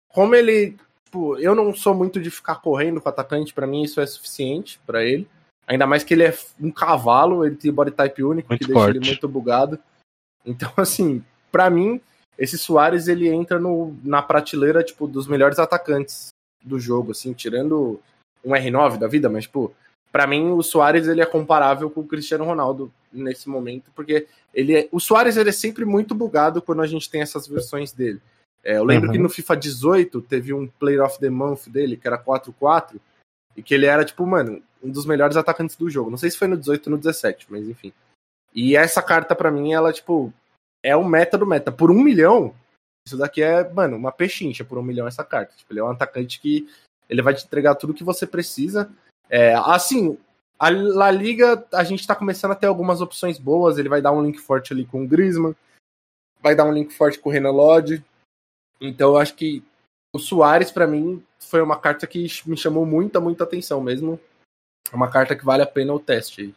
[0.08, 0.78] como ele.
[1.06, 4.06] Tipo, eu não sou muito de ficar correndo com o atacante, para mim isso é
[4.06, 5.28] suficiente para ele.
[5.65, 8.93] Ainda mais que ele é um cavalo, ele tem body type único, muito que forte.
[8.93, 9.80] deixa ele muito bugado.
[10.46, 12.00] Então, assim, para mim,
[12.38, 16.30] esse Soares ele entra no, na prateleira tipo dos melhores atacantes
[16.63, 18.00] do jogo, assim, tirando
[18.46, 19.74] um R9 da vida, mas tipo,
[20.13, 24.78] para mim o Soares ele é comparável com o Cristiano Ronaldo nesse momento, porque ele
[24.78, 28.21] é, o Soares ele é sempre muito bugado quando a gente tem essas versões dele.
[28.63, 29.13] É, eu lembro uhum.
[29.13, 32.99] que no FIFA 18 teve um Player of the Month dele, que era 4-4,
[33.58, 36.12] e que ele era, tipo, mano, um dos melhores atacantes do jogo.
[36.12, 37.91] Não sei se foi no 18 ou no 17, mas enfim.
[38.54, 40.32] E essa carta, para mim, ela, tipo,
[40.84, 41.71] é o meta do meta.
[41.71, 42.54] Por um milhão,
[43.06, 45.54] isso daqui é, mano, uma pechincha por um milhão essa carta.
[45.58, 46.69] Tipo, ele é um atacante que
[47.10, 48.89] ele vai te entregar tudo que você precisa.
[49.36, 50.15] É, assim,
[50.60, 53.80] a La Liga, a gente tá começando a ter algumas opções boas.
[53.80, 55.56] Ele vai dar um link forte ali com o Griezmann,
[56.39, 58.06] vai dar um link forte com o Renan Lodge.
[58.80, 59.63] Então eu acho que
[60.13, 64.19] o Soares, para mim, foi uma carta que me chamou muita, muita atenção mesmo.
[64.91, 66.54] É uma carta que vale a pena o teste.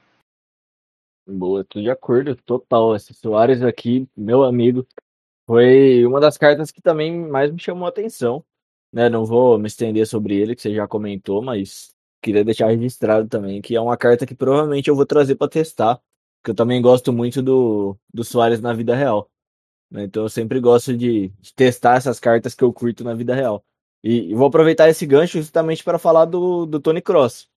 [1.26, 2.94] Boa, tô de acordo, total.
[2.94, 4.86] Esse Soares aqui, meu amigo,
[5.46, 8.44] foi uma das cartas que também mais me chamou a atenção.
[8.92, 9.08] Né?
[9.08, 11.95] Não vou me estender sobre ele, que você já comentou, mas
[12.26, 16.00] queria deixar registrado também, que é uma carta que provavelmente eu vou trazer para testar,
[16.40, 19.30] porque eu também gosto muito do, do Soares na vida real.
[19.88, 20.04] Né?
[20.04, 23.64] Então eu sempre gosto de, de, testar essas cartas que eu curto na vida real.
[24.02, 27.48] E, e vou aproveitar esse gancho justamente para falar do, do Tony Cross.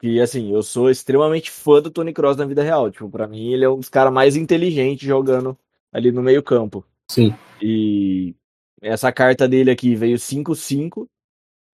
[0.00, 2.90] Que assim, eu sou extremamente fã do Tony Cross na vida real.
[2.90, 5.56] Tipo, para mim ele é um dos caras mais inteligentes jogando
[5.92, 6.84] ali no meio-campo.
[7.08, 7.32] Sim.
[7.60, 8.34] E
[8.80, 11.06] essa carta dele aqui veio 5-5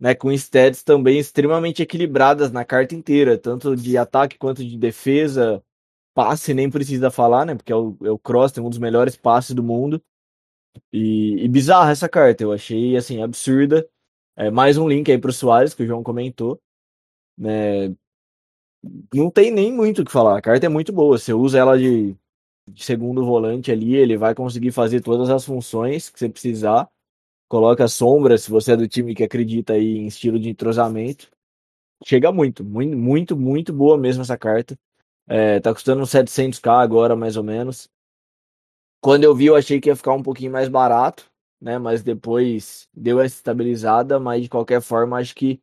[0.01, 5.63] né, com stats também extremamente equilibradas na carta inteira, tanto de ataque quanto de defesa.
[6.15, 7.55] Passe nem precisa falar, né?
[7.55, 10.03] Porque é o, é o Cross, tem um dos melhores passes do mundo.
[10.93, 13.89] E, e bizarra essa carta, eu achei assim, absurda.
[14.37, 16.61] É, mais um link aí pro Soares, que o João comentou.
[17.37, 17.95] Né?
[19.15, 20.39] Não tem nem muito o que falar.
[20.39, 21.19] A carta é muito boa.
[21.19, 22.17] Você usa ela de
[22.73, 26.89] de segundo volante ali, ele vai conseguir fazer todas as funções que você precisar.
[27.49, 31.31] Coloca sombra, se você é do time que acredita aí em estilo de entrosamento.
[32.05, 34.79] Chega muito, muito, muito, muito boa mesmo essa carta.
[35.27, 37.89] É, tá custando uns 700k agora, mais ou menos.
[39.01, 41.31] Quando eu vi, eu achei que ia ficar um pouquinho mais barato,
[41.61, 41.79] né?
[41.79, 45.61] Mas depois deu essa estabilizada, mas de qualquer forma, acho que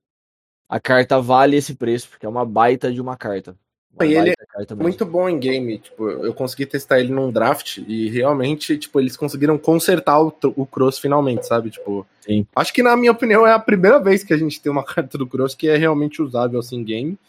[0.69, 3.57] a carta vale esse preço, porque é uma baita de uma carta.
[3.95, 4.81] Uma E ele mesmo.
[4.81, 9.17] Muito bom em game, tipo, eu consegui testar ele num draft e realmente, tipo, eles
[9.17, 11.69] conseguiram consertar o, o Cross finalmente, sabe?
[11.69, 12.45] Tipo, Sim.
[12.55, 15.17] acho que na minha opinião é a primeira vez que a gente tem uma carta
[15.17, 17.19] do Cross que é realmente usável assim em game.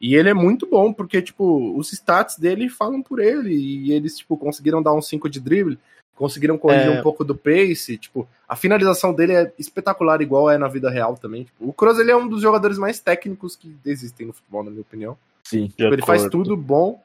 [0.00, 3.52] E ele é muito bom, porque, tipo, os stats dele falam por ele.
[3.52, 5.76] E eles, tipo, conseguiram dar um 5 de drible,
[6.14, 7.00] conseguiram corrigir É.
[7.00, 7.98] um pouco do pace.
[7.98, 11.44] Tipo, a finalização dele é espetacular, igual é na vida real também.
[11.44, 14.70] Tipo, o Kroos, ele é um dos jogadores mais técnicos que existem no futebol, na
[14.70, 15.18] minha opinião.
[15.48, 15.68] Sim.
[15.68, 17.02] Tipo, ele faz tudo bom,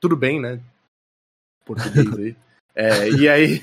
[0.00, 0.60] tudo bem, né?
[1.64, 2.36] Português aí.
[2.78, 3.62] É, e aí,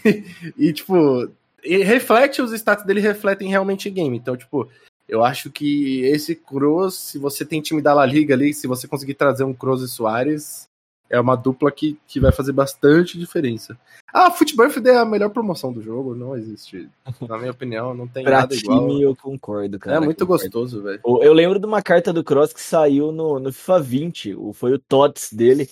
[0.58, 1.30] e tipo,
[1.64, 4.18] e reflete, os stats dele refletem realmente game.
[4.18, 4.68] Então, tipo,
[5.08, 8.88] eu acho que esse Kroos, se você tem time da La Liga ali, se você
[8.88, 10.68] conseguir trazer um Kroos e Soares,
[11.10, 13.78] é uma dupla que, que vai fazer bastante diferença.
[14.14, 16.90] Ah, Football é a melhor promoção do jogo, não existe.
[17.28, 18.88] Na minha opinião, não tem Pra nada igual.
[18.88, 19.98] time eu concordo, cara.
[19.98, 20.44] É muito concordo.
[20.44, 21.02] gostoso, velho.
[21.22, 24.74] Eu lembro de uma carta do Cross que saiu no, no FIFA 20, o- foi
[24.74, 25.70] o TOTS dele,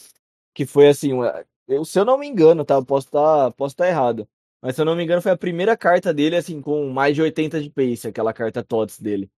[0.54, 2.76] que foi assim, uma- eu, se eu não me engano, tá?
[2.76, 4.28] Eu Posso estar posso tá errado.
[4.62, 7.22] Mas se eu não me engano, foi a primeira carta dele, assim, com mais de
[7.22, 9.30] 80 de pace, aquela carta TOTS dele.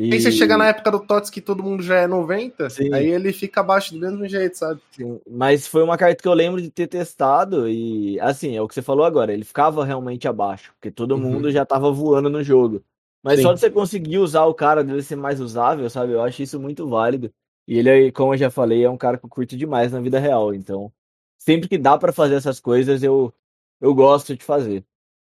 [0.00, 2.92] E, Aí você chega na época do TOTS que todo mundo já é 90, Sim.
[2.94, 4.80] aí ele fica abaixo do mesmo jeito, sabe?
[4.92, 8.68] Sim, Mas foi uma carta que eu lembro de ter testado e, assim, é o
[8.68, 11.20] que você falou agora, ele ficava realmente abaixo, porque todo Uhum.
[11.20, 12.80] mundo já tava voando no jogo.
[13.24, 13.42] Mas Sim.
[13.42, 16.12] só de você conseguir usar o cara dele ser mais usável, sabe?
[16.12, 17.32] Eu acho isso muito válido.
[17.66, 20.20] E ele, como eu já falei, é um cara que eu curto demais na vida
[20.20, 20.54] real.
[20.54, 20.92] Então,
[21.36, 23.34] sempre que dá pra fazer essas coisas, eu,
[23.80, 24.84] eu gosto de fazer.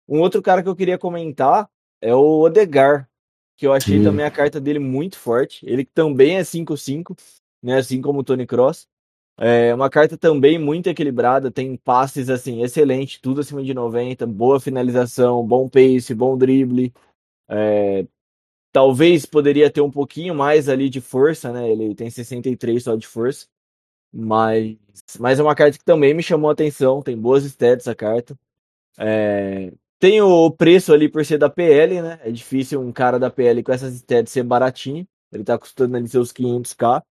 [0.08, 1.70] Um outro cara que eu queria comentar
[2.02, 3.10] é o Odegar,
[3.58, 4.04] que eu achei Sim.
[4.04, 5.66] também a carta dele muito forte.
[5.66, 7.16] Ele também é 5-5,
[7.62, 7.78] né?
[7.78, 8.88] Assim como o Tony Cross.
[9.38, 14.60] É uma carta também muito equilibrada, tem passes assim, excelente, tudo acima de 90, boa
[14.60, 16.94] finalização, bom pace, bom drible.
[17.50, 18.06] É,
[18.72, 21.70] talvez poderia ter um pouquinho mais ali de força, né?
[21.70, 23.48] Ele tem 63 só de força.
[24.14, 24.78] Mas,
[25.20, 28.38] mas é uma carta que também me chamou a atenção, tem boas stats a carta.
[29.00, 29.74] É,
[30.04, 32.20] tem o preço ali por ser da PL, né?
[32.26, 35.08] É difícil um cara da PL com essas stats ser baratinho.
[35.32, 37.02] Ele tá custando ali seus 500k.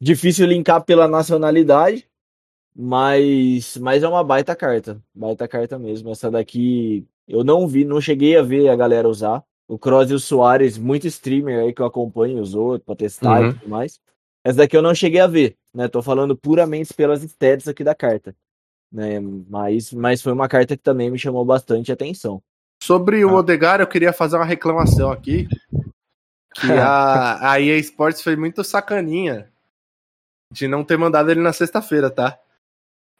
[0.00, 2.08] Difícil linkar pela nacionalidade,
[2.74, 4.98] mas, mas é uma baita carta.
[5.14, 6.08] Baita carta mesmo.
[6.08, 9.44] Essa daqui eu não vi, não cheguei a ver a galera usar.
[9.68, 13.50] O Cross e o Soares, muito streamer aí que eu acompanho, usou pra testar Uhum.
[13.50, 14.00] e tudo mais.
[14.42, 15.88] Essa daqui eu não cheguei a ver, né?
[15.88, 18.34] Tô falando puramente pelas stats aqui da carta.
[18.90, 19.20] Né?
[19.20, 22.42] Mas, mas foi uma carta que também me chamou bastante atenção.
[22.82, 23.34] Sobre o Ah.
[23.40, 25.48] Odegar, eu queria fazer uma reclamação aqui.
[26.54, 29.50] Que a, a EA Sports foi muito sacaninha
[30.52, 32.38] de não ter mandado ele na sexta-feira, tá?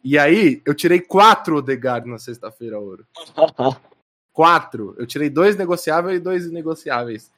[0.03, 3.07] E aí, eu tirei quatro Odegar na sexta-feira, ouro.
[4.33, 4.95] Quatro.
[4.97, 7.29] Eu tirei dois negociáveis e dois inegociáveis.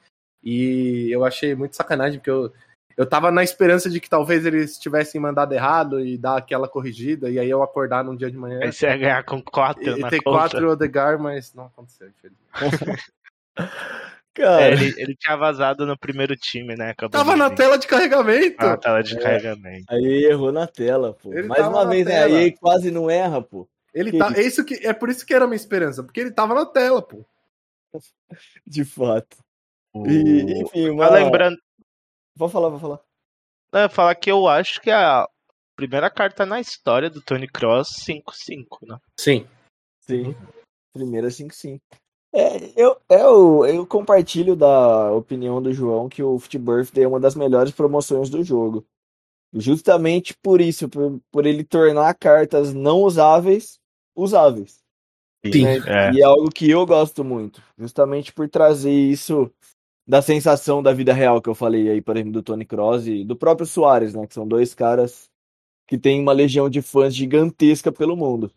[0.43, 2.53] E eu achei muito sacanagem, porque eu,
[2.97, 7.29] eu tava na esperança de que talvez eles tivessem mandado errado e dar aquela corrigida,
[7.29, 9.87] e aí eu acordar num dia de manhã Aí você ia ganhar com 4 e,
[9.97, 10.37] e na ter conta.
[10.39, 13.01] quatro Odegar, mas não aconteceu, infelizmente.
[14.33, 16.91] Cara, É, ele, ele tinha vazado no primeiro time, né?
[16.91, 18.55] Acabou Tava na tela de carregamento.
[18.59, 19.19] Ah, na tela de É.
[19.19, 19.85] carregamento.
[19.89, 21.33] aí errou na tela, pô.
[21.33, 22.23] Ele Mais uma vez, né?
[22.23, 23.67] Aí quase não erra, pô.
[23.93, 26.21] Ele Que tá, é, isso que, é por isso que era a minha esperança, porque
[26.21, 27.25] ele tava na tela, pô.
[28.65, 29.35] De fato.
[29.93, 31.09] O- E, enfim, uma...
[31.09, 31.57] Mas lembrando,
[32.35, 32.99] Vou falar, vou falar.
[33.73, 35.27] eu ia falar que eu acho que é a
[35.75, 38.99] primeira carta na história do Tony Cross 5-5, né?
[39.19, 39.47] Sim.
[40.01, 40.35] Sim.
[40.93, 41.79] Primeira 5-5.
[42.33, 47.19] É, eu, eu, eu compartilho da opinião do João que o Foot Birthday é uma
[47.19, 48.85] das melhores promoções do jogo.
[49.53, 53.81] Justamente por isso, por, por ele tornar cartas não usáveis
[54.15, 54.79] usáveis.
[55.45, 55.63] Sim.
[55.63, 55.77] né?
[55.87, 56.13] É.
[56.13, 57.61] E é algo que eu gosto muito.
[57.77, 59.51] Justamente por trazer isso
[60.11, 63.23] da sensação da vida real que eu falei aí, por exemplo, do Tony Kroos e
[63.23, 64.27] do próprio Soares, né?
[64.27, 65.29] Que são dois caras
[65.87, 68.51] que têm uma legião de fãs gigantesca pelo mundo.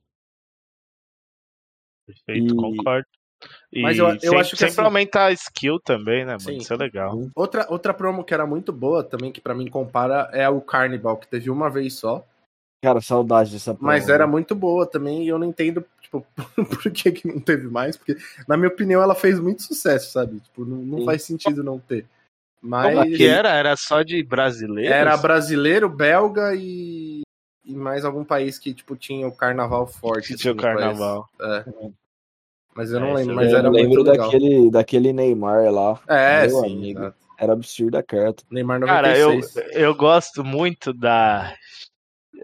[2.06, 3.06] Perfeito, E- concordo.
[3.72, 6.40] E Mas eu- eu sempre, acho que sempre assim- aumenta a skill também, né, mano?
[6.40, 6.56] Sim.
[6.56, 7.16] Isso é legal.
[7.36, 11.16] Outra, outra promo que era muito boa também, que pra mim compara, é o Carnival,
[11.18, 12.26] que teve uma vez só.
[12.82, 14.14] Cara, saudade dessa Mas promo.
[14.14, 15.84] era muito boa também, e eu não entendo,
[16.20, 16.26] tipo,
[16.66, 18.16] por que, que não teve mais, porque,
[18.48, 20.40] na minha opinião, ela fez muito sucesso, sabe?
[20.40, 22.06] Tipo, não, não faz sentido não ter.
[22.60, 23.50] Como Mas que era?
[23.50, 24.92] Era só de brasileiro?
[24.92, 27.20] era brasileiro, belga e.
[27.64, 30.28] e mais algum país que, tipo, tinha o carnaval forte.
[30.28, 31.28] Que tinha o assim, carnaval.
[31.40, 31.64] É.
[32.74, 34.26] Mas eu É, não isso lembro, eu mas eu era lembro muito legal.
[34.30, 36.00] daquele, daquele Neymar lá.
[36.08, 36.72] É, Meu sim.
[36.76, 37.00] amigo.
[37.00, 37.16] exato.
[37.38, 38.42] Era absurda a carta.
[38.50, 39.76] Neymar Cara, eu, 96.
[39.76, 41.54] eu gosto muito da.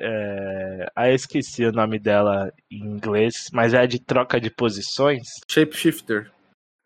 [0.01, 0.87] É...
[0.97, 5.27] Ah, eu esqueci o nome dela em inglês, mas é de troca de posições.
[5.51, 6.31] Shapeshifter.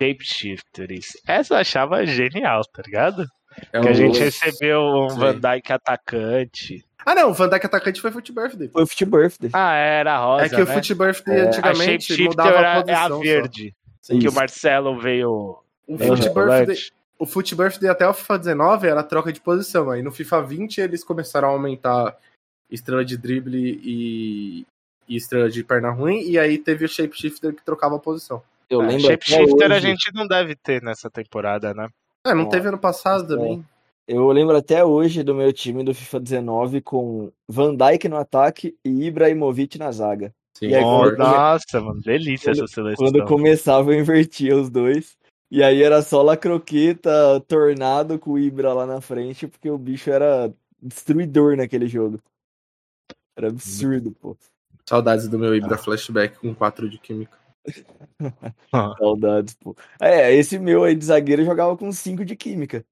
[0.02, 1.12] Shapeshifter, isso.
[1.26, 3.24] Essa eu achava genial, tá ligado?
[3.72, 5.18] É que a o- gente recebeu um Sim.
[5.18, 6.84] Van Dyke atacante.
[7.06, 8.68] Ah, não, o Van Dyke atacante foi Foot Birthday.
[8.68, 9.50] Foi o Fit Birthday.
[9.52, 10.46] Ah, era rosa.
[10.46, 10.72] é que o né?
[10.74, 11.40] Foot Birthday É.
[11.42, 13.08] a antigamente Shapeshifter mudava a era, é a posição.
[13.08, 13.22] só.
[13.22, 13.74] verde.
[14.06, 14.34] Que o Isso.
[14.34, 15.58] Marcelo veio.
[15.86, 16.76] O Foot Birthday,
[17.18, 19.90] o Foot Birthday até o FIFA 19 era troca de posição.
[19.90, 22.16] Aí no FIFA 20 eles começaram a aumentar
[22.70, 24.66] estrela de drible e,
[25.08, 26.22] e estrela de perna ruim.
[26.22, 28.42] E aí teve o Shapeshifter que trocava a posição.
[28.68, 31.88] Eu É, lembro Shapeshifter a hoje- gente não deve ter nessa temporada, né?
[32.26, 33.36] Ah, não teve ano passado é.
[33.36, 33.64] também.
[34.08, 38.74] Eu lembro até hoje do meu time do FIFA 19 com Van Dijk no ataque
[38.84, 40.32] e Ibrahimovic na zaga.
[40.56, 43.04] Sim, E aí, quando- nossa, mano, delícia quando- essa seleção.
[43.06, 45.16] Quando começava, eu invertia os dois.
[45.50, 49.78] E aí era só La Croqueta, Tornado com o Ibra lá na frente, porque o
[49.78, 50.52] bicho era
[50.82, 52.18] destruidor naquele jogo.
[53.36, 54.36] Era absurdo, pô.
[54.86, 57.36] Saudades do meu Ibra Flashback com 4 de química.
[58.98, 59.74] Saudades, pô.
[60.00, 62.84] É, esse meu aí de zagueiro jogava com 5 de química.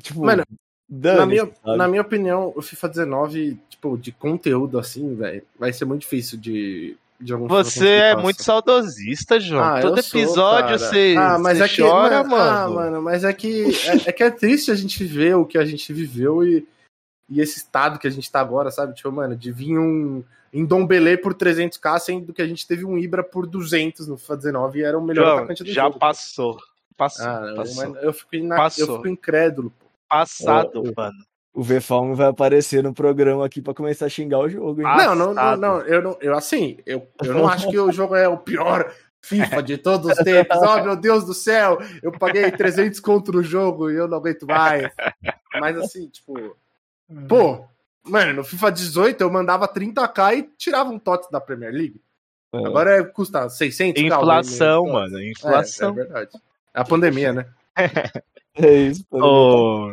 [0.00, 0.42] Tipo, Mano,
[0.88, 1.78] dane Na minha, sabe?
[1.78, 6.38] na minha opinião, o FIFA 19, tipo, de conteúdo assim, velho, vai ser muito difícil
[6.38, 9.62] de, de Você é muito saudosista, João.
[9.62, 12.50] Ah, Todo sou, episódio você, ah, mas você é que, chora, mano, mano.
[12.50, 15.58] Ah, mano, mas é que é, é que é triste a gente ver o que
[15.58, 16.66] a gente viveu e,
[17.28, 18.94] e esse estado que a gente tá agora, sabe?
[18.94, 20.22] Tipo, mano, de vir um
[20.52, 24.16] em Dom Belê por 300k, sendo que a gente teve um Ibra por 200 no
[24.16, 25.98] FIFA 19 e era o melhor João, atacante do já jogo.
[25.98, 26.56] passou.
[26.96, 27.96] Passou, Ah, eu- passou.
[27.96, 28.54] eu fico, ina...
[28.54, 28.96] eu Passou.
[28.98, 29.70] fico incrédulo.
[29.70, 29.86] pô.
[30.08, 30.92] Passado, ô.
[30.96, 31.16] mano.
[31.52, 34.86] O V-Falm vai aparecer no programa aqui pra começar a xingar o jogo, hein?
[34.88, 37.90] Ah, Não, não, não, não, eu não, eu assim, eu, eu não acho que o
[37.92, 40.56] jogo é o pior FIFA de todos os tempos.
[40.62, 44.46] Oh, meu Deus do céu, eu paguei 300 contra o jogo e eu não aguento
[44.46, 44.90] mais.
[45.60, 46.56] Mas assim, tipo,
[47.28, 47.66] pô,
[48.02, 52.00] mano, no FIFA 18 eu mandava 30k e tirava um TOTS da Premier League.
[52.52, 52.58] É.
[52.58, 55.18] Agora é, custa 600 Inflação, mano.
[55.18, 55.90] É, Inflação.
[55.90, 56.30] é verdade.
[56.74, 57.46] É a pandemia, né?
[58.56, 59.04] É isso.
[59.10, 59.92] Ô,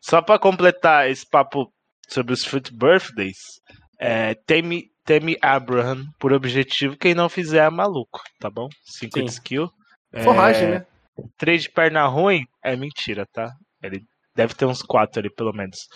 [0.00, 1.72] só pra completar esse papo
[2.08, 3.60] sobre os Fruit Birthdays,
[3.98, 8.68] é, Temi, Temi Abraham, por objetivo, quem não fizer é maluco, tá bom?
[8.84, 9.24] 5 Sim.
[9.24, 9.70] de skill.
[10.22, 10.86] Forragem, é, né?
[11.36, 13.52] 3 de perna ruim é mentira, tá?
[13.82, 15.88] Ele deve ter uns 4 ali, pelo menos.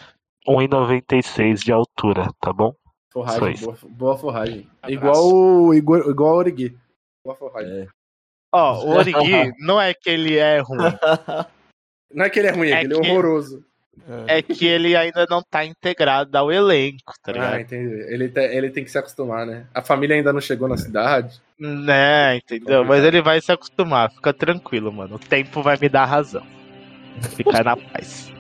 [0.49, 2.75] 1,96 de altura, tá bom?
[3.13, 4.67] Forragem, boa, boa forragem.
[4.83, 4.93] Abraço.
[4.93, 6.77] Igual o igual, igual o Origi.
[7.25, 7.87] Boa forragem.
[8.55, 10.79] Ó, o Origi não é que ele é ruim,
[12.15, 13.65] Não é que ele é ruim, é, É que ele é horroroso.
[14.27, 17.55] é que ele ainda não tá integrado ao elenco, tá ligado?
[17.55, 17.95] Ah, entendi.
[18.13, 19.67] Ele, te- ele tem que se acostumar, né?
[19.75, 21.41] A família ainda não chegou na cidade.
[21.59, 22.85] Né, entendeu?
[22.85, 25.17] Mas ele vai se acostumar, fica tranquilo, mano.
[25.17, 26.45] O tempo vai me dar razão.
[27.37, 28.32] Ficar na paz.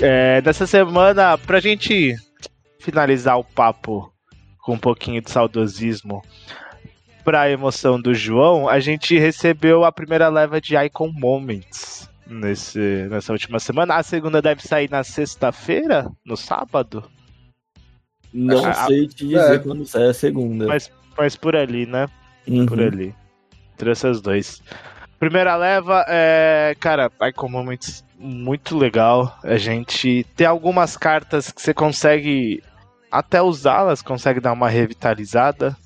[0.00, 2.14] É, nessa semana, pra gente
[2.78, 4.12] finalizar o papo
[4.62, 6.22] com um pouquinho de saudosismo
[7.24, 12.78] pra emoção do João, a gente recebeu a primeira leva de Icon Moments nesse,
[13.10, 13.96] nessa última semana.
[13.96, 16.10] A segunda deve sair na sexta-feira?
[16.24, 17.04] No sábado?
[18.32, 19.58] Não Ah, sei te dizer é.
[19.58, 20.66] quando sai a segunda.
[20.66, 22.06] Mas, mas por ali, né?
[22.46, 22.66] Uhum.
[22.66, 23.14] Por ali.
[23.74, 24.62] Entre essas dois.
[25.18, 26.76] Primeira leva é.
[26.78, 29.38] Cara, Icon Moments muito legal.
[29.42, 32.62] A gente tem algumas cartas que você consegue
[33.10, 35.76] até usá-las, consegue dar uma revitalizada.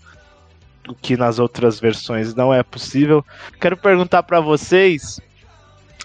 [0.89, 3.25] O que nas outras versões não é possível.
[3.61, 5.21] Quero perguntar pra vocês,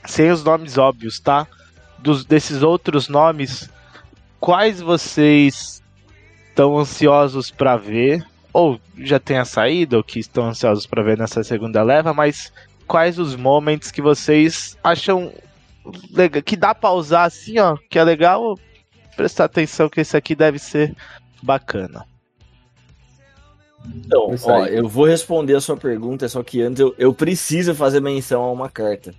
[0.05, 1.47] sem os nomes óbvios, tá?
[1.97, 3.69] Dos, desses outros nomes,
[4.39, 5.81] quais vocês
[6.49, 8.23] estão ansiosos pra ver?
[8.53, 12.53] Ou já tenha saído, ou que estão ansiosos pra ver nessa segunda leva, mas
[12.87, 15.31] quais os momentos que vocês acham
[16.11, 18.57] lega- que dá pra usar assim, ó, que é legal
[19.15, 20.95] prestar atenção que esse aqui deve ser
[21.41, 22.05] bacana.
[23.85, 28.01] Então, ó, eu vou responder a sua pergunta, só que antes eu, eu preciso fazer
[28.01, 29.13] menção a uma carta.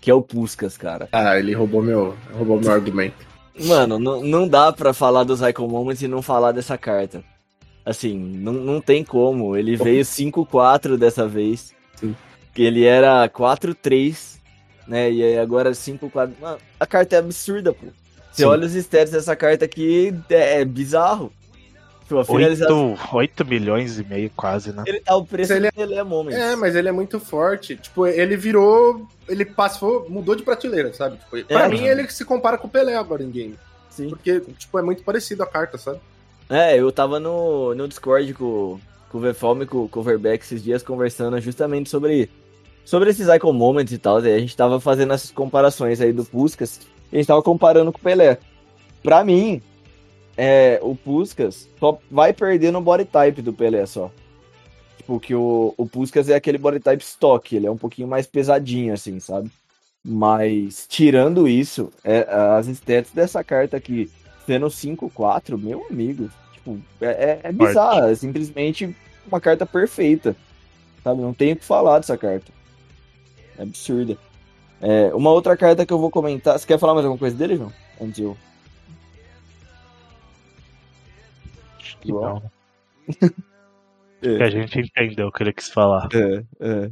[0.00, 1.08] Que é o Puskas, cara.
[1.12, 3.26] Ah, ele roubou meu, roubou meu argumento.
[3.58, 7.22] Mano, não, não dá pra falar dos Icon Moments e não falar dessa carta.
[7.84, 9.54] Assim, não, não tem como.
[9.56, 11.74] Ele veio 5-4 dessa vez.
[11.96, 12.14] Sim.
[12.54, 14.38] Que Ele era 4-3,
[14.86, 15.10] né?
[15.10, 16.32] E aí agora 5-4.
[16.40, 17.86] Mano, a carta é absurda, pô.
[18.32, 18.48] Você Sim.
[18.48, 21.32] olha os stats dessa carta aqui, é, é bizarro.
[22.02, 22.90] Tipo, a finalização.
[22.92, 24.82] 8, 8 milhões e meio quase, né?
[24.86, 26.36] Ele tá o preço Ele é- dele é Moments.
[26.40, 27.76] É, mas ele é muito forte.
[27.76, 29.06] Tipo, ele virou.
[29.28, 31.18] Ele passou, mudou de prateleira, sabe?
[31.18, 33.56] Tipo, pra É, mim, ele se compara com o Pelé agora em game.
[33.88, 34.08] Sim.
[34.08, 36.00] Porque, tipo, é muito parecido a carta, sabe?
[36.48, 38.80] É, eu tava no, no Discord com,
[39.10, 42.30] com o VFOM e com, o Verbeck esses dias conversando justamente sobre,
[42.84, 44.24] sobre esses Icon Moments e tal.
[44.24, 46.80] E a gente tava fazendo essas comparações aí do Puskas.
[47.12, 48.38] E a gente tava comparando com o Pelé.
[49.02, 49.60] Pra mim,
[50.36, 54.10] é, o Puskas só vai perder no body type do Pelé só.
[54.96, 58.26] Tipo, que o, o Puskas é aquele body type stock, ele é um pouquinho mais
[58.26, 59.50] pesadinho, assim, sabe?
[60.04, 64.10] Mas, tirando isso, é, as stats dessa carta aqui,
[64.46, 66.30] sendo 5-4, meu amigo,
[66.76, 68.94] tipo, é, é, é bizarro, é simplesmente
[69.26, 70.36] uma carta perfeita,
[71.02, 71.20] sabe?
[71.20, 72.52] Não tem o que falar dessa carta.
[73.58, 74.16] É absurda.
[74.80, 77.56] É, uma outra carta que eu vou comentar, você quer falar mais alguma coisa dele,
[77.56, 77.72] João?
[78.00, 78.36] Antes eu...
[82.00, 82.42] Que não.
[84.22, 84.36] É.
[84.36, 86.06] Que a gente entendeu o que ele quis falar.
[86.12, 86.90] É, é.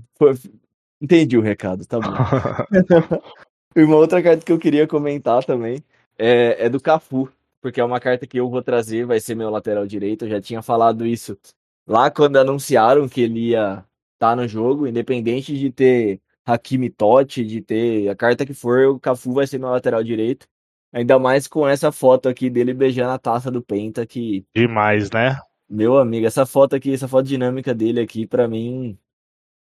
[0.98, 2.08] Entendi o recado, tá bom.
[3.76, 5.84] E uma outra carta que eu queria comentar também
[6.18, 7.30] é, é do Cafu,
[7.68, 10.24] porque é uma carta que eu vou trazer, vai ser meu lateral direito.
[10.24, 11.38] Eu já tinha falado isso
[11.86, 17.60] lá quando anunciaram que ele ia estar no jogo, independente de ter Hakimi Totti, de
[17.60, 20.46] ter a carta que for, o Cafu vai ser meu lateral direito.
[20.92, 25.40] Ainda mais com essa foto aqui dele beijando a taça do Penta, que, Demais, né?
[25.68, 28.98] meu amigo, essa foto aqui, essa foto dinâmica dele aqui, pra mim.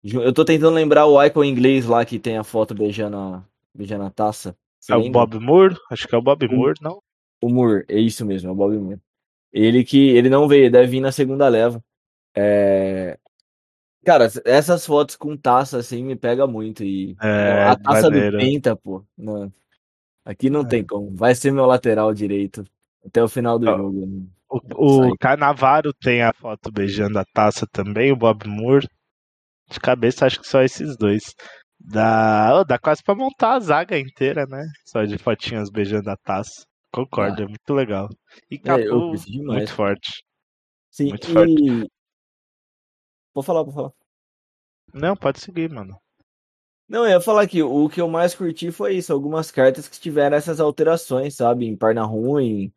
[0.03, 4.03] Eu tô tentando lembrar o icon inglês lá que tem a foto beijando a, beijando
[4.05, 4.55] a taça.
[4.79, 5.25] Você É o lembra?
[5.25, 5.75] Bob Moore?
[5.91, 7.01] Acho que é o Bob Moore, não?
[7.41, 8.99] O Moore, é isso mesmo, é o Bob Moore.
[9.53, 11.81] Ele que ele não veio, deve vir na segunda leva.
[12.35, 13.17] É...
[14.05, 18.75] Cara, essas fotos com taça assim me pega muito e É, a taça do Penta,
[18.75, 19.03] pô.
[19.17, 19.51] Não.
[20.23, 20.67] Aqui não É.
[20.67, 21.15] tem como.
[21.15, 22.63] Vai ser meu lateral direito
[23.05, 24.27] até o final do jogo.
[24.49, 25.09] O, Sai.
[25.09, 28.87] o Canavaro tem a foto beijando a taça também, o Bob Moore.
[29.69, 31.33] De cabeça, acho que só esses dois.
[31.79, 34.65] Dá, ô, dá quase pra montar a zaga inteira, né?
[34.85, 36.65] Só de fotinhas beijando a taça.
[36.97, 38.09] Concordo, é muito legal.
[38.49, 39.59] E É, curto demais.
[39.59, 40.23] muito forte.
[40.89, 41.51] Sim, muito forte.
[41.51, 41.87] e
[43.35, 43.91] Vou falar, vou falar.
[44.91, 45.95] Não, pode seguir, mano.
[46.89, 49.99] Não, eu ia falar que o que eu mais curti foi isso, algumas cartas que
[49.99, 51.67] tiveram essas alterações, sabe?
[51.67, 52.73] Em perna ruim,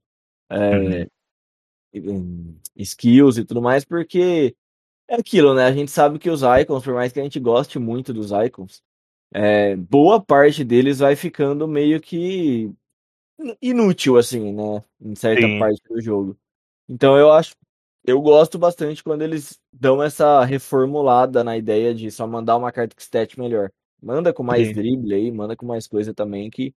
[0.51, 1.07] é,
[1.95, 4.55] em skills e tudo mais, porque
[5.09, 5.64] é aquilo, né?
[5.64, 8.83] A gente sabe que os icons, por mais que a gente goste muito dos icons,
[9.33, 12.71] é, boa parte deles vai ficando meio que
[13.61, 14.84] inútil, assim, né?
[15.01, 15.59] Em certa Sim.
[15.59, 16.36] parte do jogo.
[16.88, 17.55] Então eu acho,
[18.05, 22.95] eu gosto bastante quando eles dão essa reformulada na ideia de só mandar uma carta
[22.95, 23.70] que stat melhor.
[24.03, 24.74] Manda com mais Sim.
[24.74, 26.74] drible aí, manda com mais coisa também que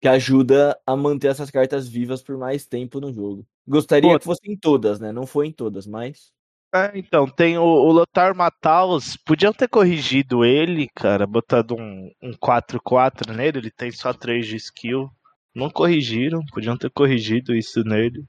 [0.00, 3.44] que ajuda a manter essas cartas vivas por mais tempo no jogo.
[3.66, 4.18] Gostaria Pô.
[4.18, 5.12] que fossem todas, né?
[5.12, 6.32] Não foi em todas, mas
[6.72, 9.16] É, então, tem o, o Lothar Matthaus.
[9.16, 13.58] Podiam ter corrigido ele, cara, botado um, um 4-4 nele.
[13.58, 15.10] Ele tem só 3 de skill.
[15.58, 18.24] Não corrigiram, podiam ter corrigido isso nele.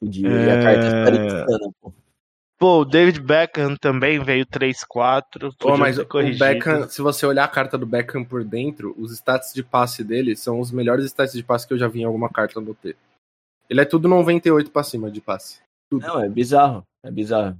[0.00, 0.28] podia.
[0.28, 0.90] E a carta É.
[0.90, 1.92] ficaria insana, pô.
[2.58, 5.52] Pô, o David Beckham também veio 3-4.
[5.60, 6.44] Pô, mas o corrigido.
[6.44, 10.34] Beckham, se você olhar a carta do Beckham por dentro, os stats de passe dele
[10.34, 12.96] são os melhores stats de passe que eu já vi em alguma carta no T.
[13.70, 15.60] Ele é tudo 98 pra cima de passe.
[15.92, 16.82] Não, é bizarro.
[17.04, 17.56] É bizarro.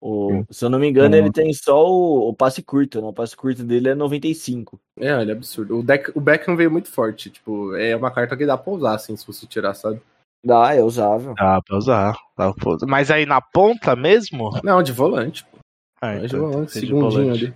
[0.00, 1.18] O, se eu não me engano, Hum.
[1.18, 3.08] ele tem só o, o passe curto, né?
[3.08, 4.78] O passe curto dele é 95.
[4.98, 5.78] É, ele é absurdo.
[5.78, 7.30] O, deck, o Beckham veio muito forte.
[7.30, 10.00] Tipo, é uma carta que dá pra usar, assim, se você tirar, sabe?
[10.44, 11.34] Dá, é usável.
[11.34, 12.16] Dá pra usar.
[12.36, 12.86] dá pra usar.
[12.86, 14.50] Mas aí na ponta mesmo?
[14.62, 15.44] Não, de volante.
[15.44, 15.58] Pô.
[16.00, 17.44] Ah, É de então, volante, tem de segundinho volante.
[17.46, 17.54] ali.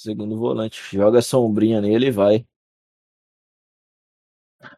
[0.00, 0.96] Segundo volante.
[0.96, 2.44] Joga sombrinha nele e vai.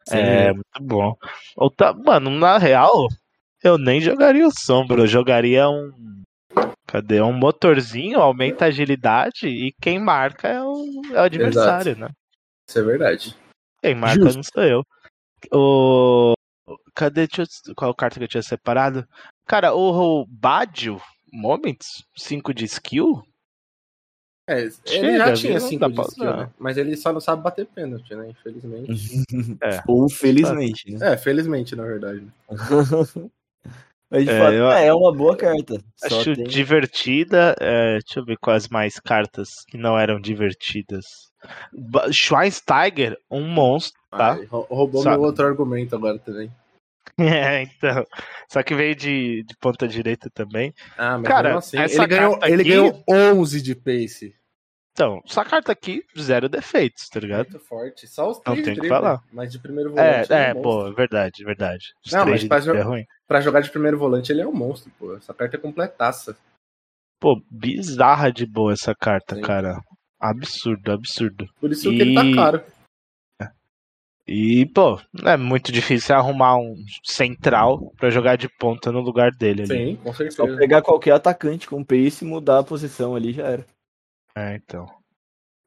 [0.07, 1.15] Sem É, muito bom.
[1.55, 3.07] Ou tá, mano, na real,
[3.63, 5.91] eu nem jogaria o sombra, eu jogaria um.
[6.93, 7.19] Cadê?
[7.23, 12.11] Um motorzinho, aumenta a agilidade e quem marca é o, é o adversário, né?
[12.69, 13.35] Isso é verdade.
[13.81, 14.35] Quem marca Justo.
[14.35, 14.83] não sou eu.
[15.51, 16.33] O.
[16.93, 17.23] Cadê?
[17.23, 19.07] Eu- Qual carta que eu tinha separado?
[19.47, 23.23] Cara, o, o Badio Moments, 5 de skill?
[24.47, 26.51] É, ele Chega, já tinha Não 5 dá de skill, né?
[26.59, 28.29] Mas ele só não sabe bater pênalti, né?
[28.29, 29.23] Infelizmente.
[29.63, 29.81] É.
[29.87, 31.13] Ou felizmente, né?
[31.13, 32.27] É, felizmente, na verdade.
[34.13, 35.83] Mas de É, fato, eu- é, uma boa carta.
[35.97, 36.43] Só Acho tem...
[36.45, 37.55] divertida.
[37.59, 41.03] é, deixa eu ver quais mais cartas que não eram divertidas.
[42.11, 44.33] Schweinsteiger, um monstro, tá?
[44.33, 45.17] Ai, rou- roubou Sabe.
[45.17, 46.51] meu outro argumento agora também.
[47.19, 48.05] É, então.
[48.49, 50.73] Só que veio de, de ponta direita também.
[50.97, 54.33] Ah, mas Cara, assim, essa ele ganhou, carta ele aqui- ganhou 11 de pace.
[54.93, 57.49] Então, essa carta aqui, zero defeitos, tá ligado?
[57.49, 58.07] Muito forte.
[58.07, 59.23] Só os Não três de tem o que falar.
[59.31, 60.33] Mas de primeiro É, volante.
[60.33, 60.95] é, um pô, monstro.
[60.95, 61.85] verdade, verdade.
[62.05, 63.05] Os Não, três mas pra de drible jo- é ruim.
[63.27, 65.15] Pra jogar de primeiro volante, ele é um monstro, pô.
[65.15, 66.37] Essa carta é completaça.
[67.19, 69.41] Pô, bizarra de boa essa carta, Sim.
[69.41, 69.81] cara.
[70.19, 71.47] Absurdo, absurdo.
[71.59, 72.63] Por isso que ele tá E- caro.
[74.25, 79.63] E, pô, é muito difícil arrumar um central pra jogar de ponta no lugar dele
[79.63, 79.67] ali.
[79.67, 80.55] Sim, com Só certeza.
[80.57, 83.65] pegar qualquer atacante com pace e mudar a posição ali já era.
[84.35, 84.87] É, então.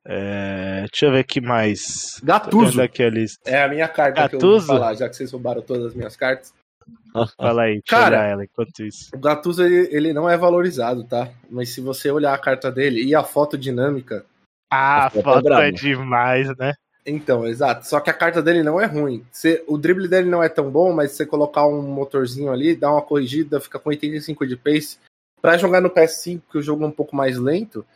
[0.09, 2.21] É, deixa eu ver aqui mais.
[2.23, 3.51] Vendo aqui a lista.
[3.51, 6.17] É a minha carta que eu vou falar, já que vocês roubaram todas as minhas
[6.17, 6.55] cartas.
[7.37, 9.11] Fala aí, deixa Cara, ela enquanto isso.
[9.15, 11.29] O Gattuso, ele, ele não é valorizado, tá?
[11.51, 14.25] Mas se você olhar a carta dele e a foto dinâmica,
[14.71, 16.75] Ah, a foto é é demais, né?
[17.05, 17.87] então, exato.
[17.87, 19.25] Só que a carta dele não é ruim.
[19.31, 22.77] Você, o drible dele não é tão bom, mas se você colocar um motorzinho ali,
[22.77, 24.99] dá uma corrigida, fica com 85 de pace.
[25.41, 27.87] Pra jogar no PS5, que o jogo é um pouco mais lento,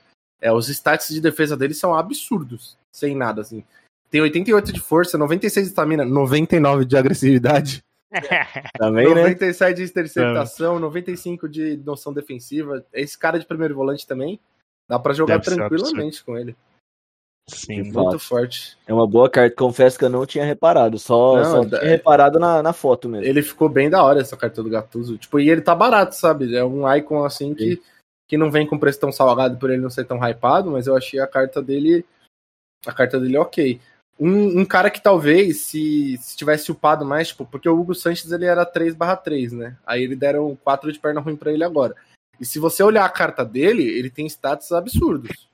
[0.41, 2.76] é, os stats de defesa dele são absurdos.
[2.93, 3.64] Sem nada, assim.
[4.11, 7.84] Tem 88 de força, 96 de estamina, 99 de agressividade.
[8.76, 9.14] Também, né?
[9.14, 12.84] 97 de interceptação, 95 de noção defensiva.
[12.93, 14.41] Esse cara de primeiro volante também.
[14.88, 16.57] Dá pra jogar Deve tranquilamente com ele.
[17.49, 17.93] Sim.
[17.93, 18.05] Fato.
[18.05, 18.76] Muito forte.
[18.86, 19.55] É uma boa carta.
[19.55, 20.99] Confesso que eu não tinha reparado.
[20.99, 23.24] Só, Não, só é- tinha reparado na, na foto mesmo.
[23.24, 25.16] Ele ficou bem da hora essa carta do Gattuso.
[25.16, 26.55] Tipo, e ele tá barato, sabe?
[26.55, 27.80] É um icon assim que,
[28.31, 30.97] que não vem com preço tão salgado por ele não ser tão hypado, mas eu
[30.97, 32.07] achei a carta dele.
[32.87, 33.81] A carta dele ok.
[34.20, 38.31] Um, um cara que talvez, se, se tivesse upado mais, tipo, porque o Hugo Sanches
[38.31, 39.76] ele era 3/3, né?
[39.85, 41.97] Aí ele deram 4 de perna ruim pra ele agora.
[42.39, 45.49] E se você olhar a carta dele, ele tem status absurdos.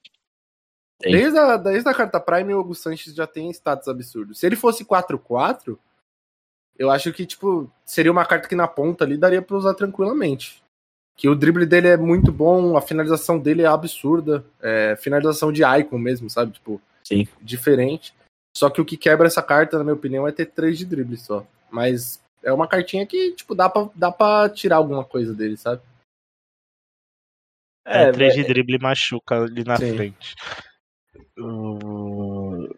[1.01, 4.39] Desde a, desde a carta Prime, o Hugo Sanches já tem status absurdos.
[4.39, 5.79] Se ele fosse 4-4,
[6.79, 10.63] eu acho que, tipo, seria uma carta que na ponta ali daria pra usar tranquilamente.
[11.17, 14.45] Que o drible dele é muito bom, a finalização dele é absurda.
[14.61, 16.53] É finalização de icon mesmo, sabe?
[16.53, 17.27] Tipo, Sim.
[17.41, 18.15] diferente.
[18.55, 21.17] Só que o que quebra essa carta, na minha opinião, é ter 3 de drible
[21.17, 21.47] só.
[21.71, 25.83] Mas é uma cartinha que, tipo, dá pra, dá pra tirar alguma coisa dele, sabe?
[27.85, 29.95] É, É, 3 de drible machuca ali na Sim.
[29.95, 30.35] frente.
[31.39, 32.75] Uh,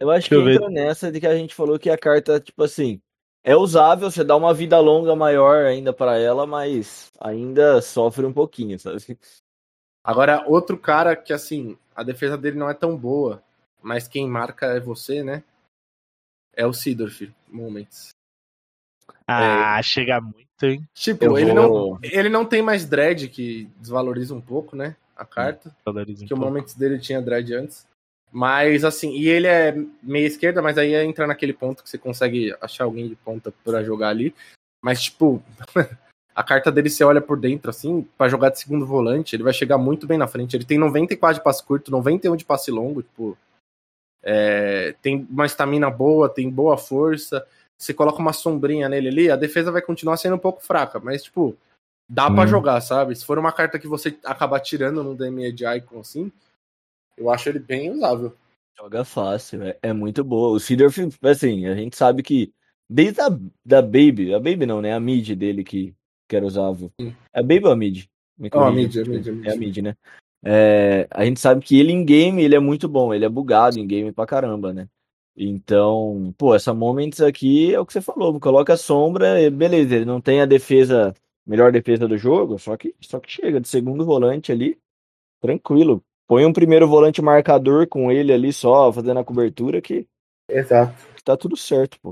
[0.00, 0.54] Eu acho Deixa eu que ver.
[0.56, 3.00] entra nessa de que a gente falou que a carta, tipo assim,
[3.44, 8.32] é usável, você dá uma vida longa maior ainda pra ela, mas ainda sofre um
[8.32, 9.18] pouquinho, sabe?
[10.02, 13.42] Agora, outro cara que, assim, a defesa dele não é tão boa,
[13.82, 15.44] mas quem marca é você, né?
[16.56, 18.10] É o Sidorf, Moments.
[19.26, 20.88] Ah, chega muito, hein?
[20.94, 24.96] Tipo, Eu ele, não, vou- ele não tem mais dread, que desvaloriza um pouco, né?
[25.16, 25.74] A carta.
[25.84, 26.50] Valoriza um que o pouco.
[26.52, 27.86] Moments dele tinha dread antes.
[28.36, 29.72] Mas, assim, e ele é
[30.02, 33.84] meia esquerda, mas aí entra naquele ponto que você consegue achar alguém de ponta pra
[33.84, 34.34] jogar ali.
[34.82, 35.40] Mas, tipo,
[36.34, 39.52] a carta dele você olha por dentro, assim, pra jogar de segundo volante, ele vai
[39.52, 40.56] chegar muito bem na frente.
[40.56, 43.38] Ele tem 94 de passe curto, 91 de passe longo, tipo.
[44.26, 47.46] é, tem uma estamina boa, tem boa força.
[47.78, 51.22] Você coloca uma sombrinha nele ali, a defesa vai continuar sendo um pouco fraca, mas,
[51.22, 51.56] tipo,
[52.10, 52.48] dá pra Hum.
[52.48, 53.14] jogar, sabe?
[53.14, 56.32] Se for uma carta que você acabar tirando no DME de Icon, assim,
[57.16, 58.36] eu acho ele bem usável.
[58.76, 60.50] Joga fácil, é, é muito boa.
[60.50, 62.52] O Sidorf, assim, a gente sabe que
[62.88, 63.28] desde a
[63.64, 64.92] da Baby, a Baby não, né?
[64.92, 65.94] A mid dele que,
[66.28, 66.92] que era usável.
[66.98, 68.06] É a Baby ou a mid?
[68.50, 68.72] Corrija.
[68.72, 69.46] mid, a mid, a mid.
[69.46, 69.96] É a mid, né?
[70.44, 73.78] É, a gente sabe que ele em game ele é muito bom, ele é bugado
[73.78, 74.88] em game pra caramba, né?
[75.36, 79.96] Então, pô, essa Moments aqui é o que você falou, coloca a sombra, e beleza,
[79.96, 81.14] ele não tem a defesa,
[81.46, 84.78] melhor defesa do jogo, só que só que chega de segundo volante ali,
[85.40, 86.04] tranquilo.
[86.26, 90.06] Põe um primeiro volante marcador com ele ali só fazendo a cobertura que
[90.48, 90.94] Exato.
[91.22, 92.10] tá tudo certo, pô.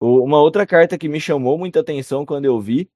[0.00, 2.90] O- Uma outra carta que me chamou muita atenção quando eu vi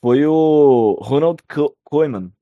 [0.00, 2.32] foi o Ronald Co- Koeman.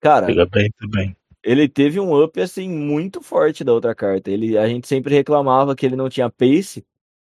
[0.00, 1.16] Cara, Chega bem também.
[1.44, 4.30] ele teve um up assim muito forte da outra carta.
[4.30, 6.84] Ele, a gente sempre reclamava que ele não tinha pace,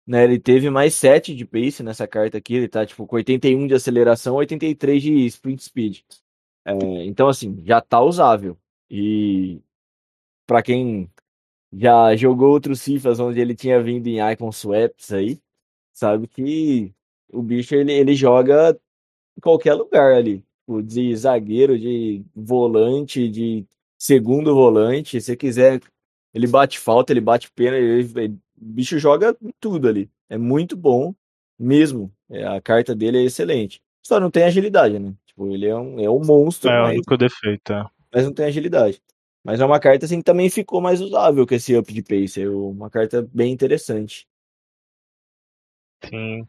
[0.08, 0.24] né?
[0.24, 2.56] Ele teve mais 7 de pace nessa carta aqui.
[2.56, 6.00] Ele tá tipo com 81 de aceleração, 83 de sprint speed.
[6.66, 6.74] É,
[7.06, 8.58] então assim, já tá usável.
[8.90, 9.60] E
[10.48, 11.10] pra quem
[11.74, 15.40] já jogou outros cifras onde ele tinha vindo em icon swaps aí,
[15.94, 16.94] sabe que
[17.34, 18.78] o bicho ele, ele joga
[19.38, 20.44] em qualquer lugar ali.
[20.62, 23.66] Tipo, De zagueiro, de volante, de
[23.98, 25.22] segundo volante.
[25.22, 25.82] Se quiser,
[26.34, 30.10] ele bate falta, ele bate pena, ele, ele- o bicho joga em tudo ali.
[30.30, 31.14] É muito bom
[31.60, 32.12] mesmo.
[32.30, 33.82] É, a carta dele é excelente.
[34.04, 35.14] Só não tem agilidade, né?
[35.26, 37.74] Tipo, ele é um, é um monstro, É o mas, único defeito.
[37.74, 37.86] é.
[38.16, 39.02] Mas não tem agilidade.
[39.44, 42.42] Mas é uma carta assim que também ficou mais usável que esse up de pace.
[42.42, 44.26] É uma carta bem interessante.
[46.06, 46.48] Sim.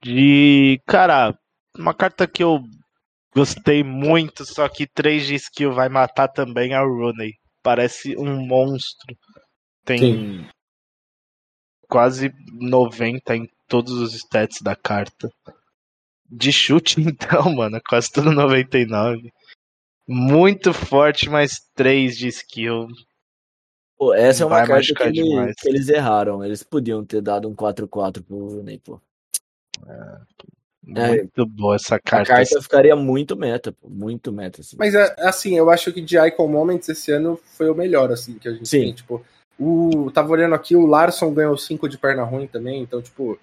[0.00, 0.80] De.
[0.86, 1.36] Cara,
[1.76, 2.60] uma carta que eu
[3.34, 7.32] gostei muito, só que 3 de skill vai matar também o Rooney.
[7.60, 9.16] parece um monstro.
[9.84, 10.48] Tem Sim.
[11.88, 15.28] quase 90 em todos os stats da carta.
[16.30, 19.32] De chute, então, mano, é quase tudo 99.
[20.06, 22.86] Muito forte, mais 3 de skill.
[23.96, 26.44] Pô, essa é uma Vai carta que, ele- que eles erraram.
[26.44, 29.00] Eles podiam ter dado um 4-4 pro Ney, pô.
[29.86, 30.18] É.
[30.86, 32.34] Muito boa essa A carta.
[32.34, 33.88] carta ficaria muito meta, pô.
[33.88, 34.76] Muito meta, assim.
[34.78, 38.34] Mas é, assim, eu acho que de Icon Moments esse ano foi o melhor, assim,
[38.38, 38.80] que a gente Sim.
[38.82, 38.92] tem.
[38.94, 39.24] Tipo,
[39.58, 40.10] o.
[40.10, 43.38] Tava olhando aqui, o Larson ganhou 5 de perna ruim também, então, tipo,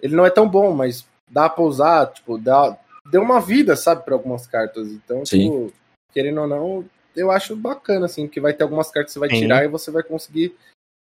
[0.00, 4.04] ele não é tão bom, mas dá pra usar, tipo, dá, deu uma vida, sabe,
[4.04, 4.88] pra algumas cartas.
[4.88, 5.50] Então, Sim.
[5.50, 5.72] tipo,
[6.12, 6.84] querendo ou não,
[7.14, 9.40] eu acho bacana, assim, que vai ter algumas cartas que você vai Sim.
[9.40, 10.56] tirar e você vai conseguir,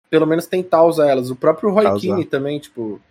[0.10, 1.30] pelo menos, tentar usar elas.
[1.30, 2.26] O próprio Roy usar.
[2.26, 3.02] também, tipo.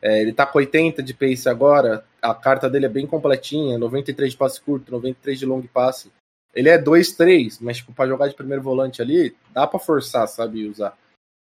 [0.00, 4.32] é, ele tá com 80 de pace agora, a carta dele é bem completinha, 93
[4.32, 6.10] de passe curto, 93 de long passe.
[6.54, 10.68] Ele é 2-3, mas tipo, pra jogar de primeiro volante ali, dá pra forçar, sabe,
[10.68, 10.98] usar.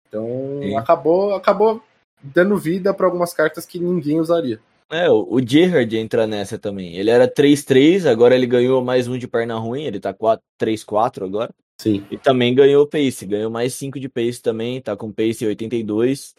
[0.09, 0.27] Então,
[0.63, 0.77] Sim.
[0.77, 1.85] acabou, acabou
[2.21, 4.59] dando vida pra algumas cartas que ninguém usaria.
[4.91, 6.97] É, o, o Gerrard entra nessa também.
[6.97, 11.25] Ele era 3-3, agora ele ganhou mais um de perna ruim, ele tá 4 3-4
[11.25, 11.55] agora.
[11.81, 12.07] Sim.
[12.11, 16.35] E também ganhou pace, ganhou mais 5 de pace também, tá com pace 82.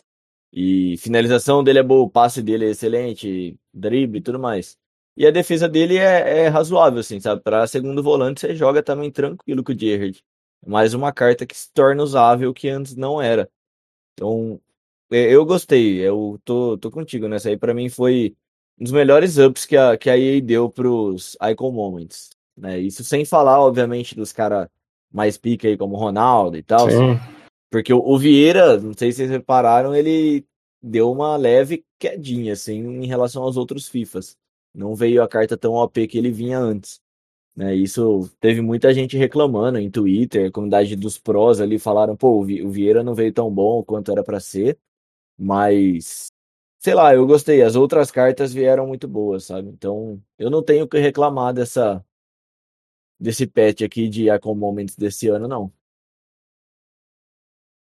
[0.52, 4.78] E finalização dele é boa, o passe dele é excelente, drible e tudo mais.
[5.16, 7.42] E a defesa dele é, é razoável, assim, sabe?
[7.42, 10.24] Pra segundo volante você joga também tranquilo com o Gerrard.
[10.66, 13.50] Mais uma carta que se torna usável que antes não era.
[14.14, 14.69] Então, é,
[15.10, 17.58] eu gostei, eu tô, tô contigo nessa aí.
[17.58, 18.36] Pra mim foi
[18.80, 22.30] um dos melhores ups que a, que a EA deu pros Icon Moments.
[22.56, 22.80] Né?
[22.80, 24.68] Isso sem falar, obviamente, dos caras
[25.12, 26.88] mais pica aí, como o Ronaldo e tal.
[27.72, 30.46] Porque o, o Vieira, não sei se vocês repararam, ele
[30.82, 34.38] deu uma leve quedinha, assim, em relação aos outros FIFAs.
[34.74, 37.00] Não veio a carta tão OP que ele vinha antes.
[37.56, 37.76] Né?
[37.76, 42.44] Isso teve muita gente reclamando em Twitter, a comunidade dos prós ali falaram, pô, o
[42.44, 44.78] Vi- o Vieira não veio tão bom quanto era pra ser,
[45.40, 46.28] mas
[46.80, 47.62] sei lá, eu gostei.
[47.62, 49.70] As outras cartas vieram muito boas, sabe?
[49.70, 52.04] Então, eu não tenho o que reclamar dessa
[53.20, 55.72] desse patch aqui de Icon Moments desse ano, não.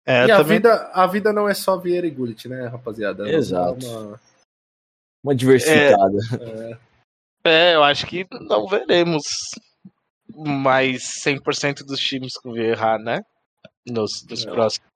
[0.04, 3.24] É, e a também vida, a vida não é só Vieira e Gullit, né, rapaziada?
[3.24, 3.78] Vamos Exato.
[3.78, 4.20] dar uma-
[5.22, 6.16] Uma diversificada.
[7.44, 9.22] É, eu acho que não veremos
[10.34, 13.24] mais 100% dos times com Vieira, né?
[13.86, 14.87] Nos, nos próximos.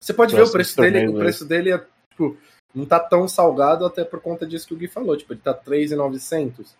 [0.00, 1.78] Você pode ver o preço dele, o preço dele é,
[2.10, 2.36] tipo,
[2.74, 5.52] não tá tão salgado até por conta disso que o Gui falou, tipo, ele tá
[5.52, 6.74] 3,900.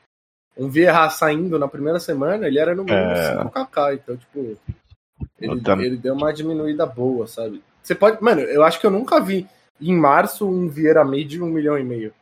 [0.57, 3.45] Um Vieira saindo na primeira semana, ele era no mínimo É.
[3.45, 4.59] 5kk, então, tipo,
[5.41, 7.63] ele, tam- ele deu uma diminuída boa, sabe?
[7.83, 9.49] Você pode, mano, eu acho que eu nunca vi
[9.81, 12.13] em março um Vieira meio de um milhão e meio.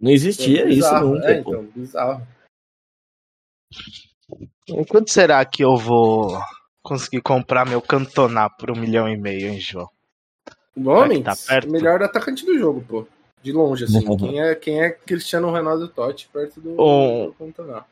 [0.00, 2.26] Não existia É isso bizarro, nunca, é, então, bizarro.
[4.68, 6.38] E quando será que eu vou
[6.86, 9.88] conseguir comprar meu Cantoná por um milhão e meio, hein, João?
[10.76, 11.68] Moments, tá perto?
[11.68, 13.06] o melhor atacante do jogo, pô.
[13.42, 14.04] De longe, assim.
[14.16, 17.84] quem, é, quem é Cristiano Ronaldo Totti perto do, Um- do Cantona.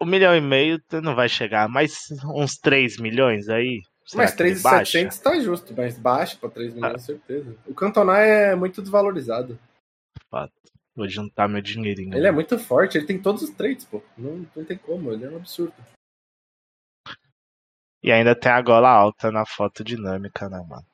[0.00, 3.82] Um milhão e meio não vai chegar, mas uns 3 milhões aí?
[4.14, 4.92] Mas que ele baixa?
[4.92, 7.54] 3,700 tá justo, mas baixo pra 3 milhões, certeza.
[7.66, 9.58] O Cantona é muito desvalorizado.
[10.96, 12.16] Vou juntar meu dinheirinho.
[12.16, 14.02] Ele é muito forte, ele tem todos os traits, pô.
[14.16, 15.74] Não, não tem como, ele é um absurdo.
[18.02, 20.84] E ainda tem a gola alta na foto dinâmica, né, mano?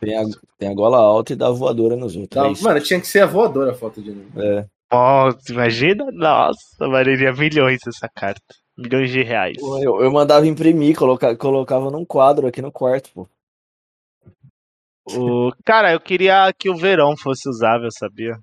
[0.00, 0.22] Tem a,
[0.58, 2.42] tem a gola alta e dá voadora nos outros.
[2.42, 4.42] Dá- é mano, tinha que ser a voadora a foto novo.
[4.42, 4.66] É.
[4.92, 6.10] Ó, imagina?
[6.10, 8.42] Nossa, valeria milhões essa carta.
[8.76, 9.58] Milhões de reais.
[9.58, 13.28] Pô, Eu, eu mandava imprimir, coloca, colocava num quadro aqui no quarto, pô.
[15.04, 15.52] O...
[15.64, 18.38] Cara, eu queria que o verão fosse usável, sabia?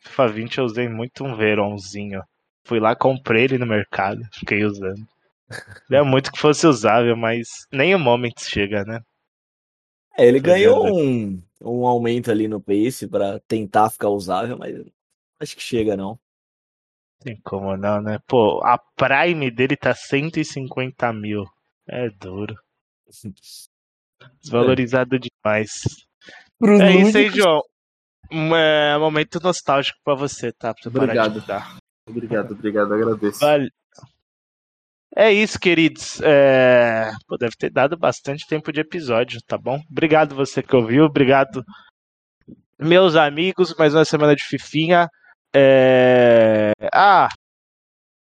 [0.00, 2.22] FIFA 20 eu usei muito um verãozinho.
[2.64, 5.06] Fui lá, comprei ele no mercado, fiquei usando.
[5.86, 9.00] Queria muito que fosse usável, mas nem o Moment chega, né?
[10.18, 14.74] É, ele Foi ganhou um, um aumento ali no pace pra tentar ficar usável, mas
[15.40, 16.18] acho que chega não.
[17.20, 18.18] Tem como não, né?
[18.26, 21.44] Pô, a Prime dele tá 150 mil.
[21.88, 22.54] É duro.
[24.40, 25.70] Desvalorizado demais.
[26.58, 27.62] Pros É isso aí, João.
[28.30, 30.74] Um é, momento nostálgico pra você, tá?
[30.74, 31.42] Pra Obrigado.
[32.08, 33.40] Obrigado, obrigado, agradeço.
[33.40, 33.70] Vale.
[35.18, 36.20] É isso, queridos.
[36.20, 37.10] É...
[37.26, 39.80] Pô, deve ter dado bastante tempo de episódio, tá bom?
[39.90, 41.64] Obrigado você que ouviu, obrigado
[42.78, 45.08] meus amigos, mais uma semana de fifinha.
[45.54, 46.72] É...
[46.92, 47.30] Ah,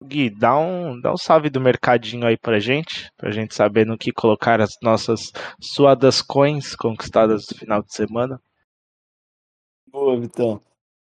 [0.01, 3.99] Gui, dá um, dá um salve do mercadinho aí pra gente, pra gente saber no
[3.99, 8.41] que colocar as nossas suadas coins conquistadas no final de semana.
[9.91, 10.63] Boa, Vitão.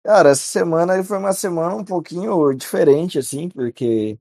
[0.04, 4.18] Cara, essa semana foi uma semana um pouquinho diferente, assim, porque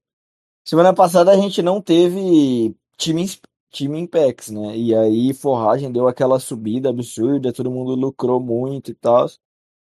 [0.69, 3.25] semana passada a gente não teve time,
[3.71, 4.77] time Impex, né?
[4.77, 9.27] E aí forragem deu aquela subida absurda, todo mundo lucrou muito e tal.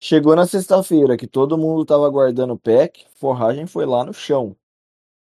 [0.00, 4.56] Chegou na sexta-feira que todo mundo tava aguardando o pack, forragem foi lá no chão.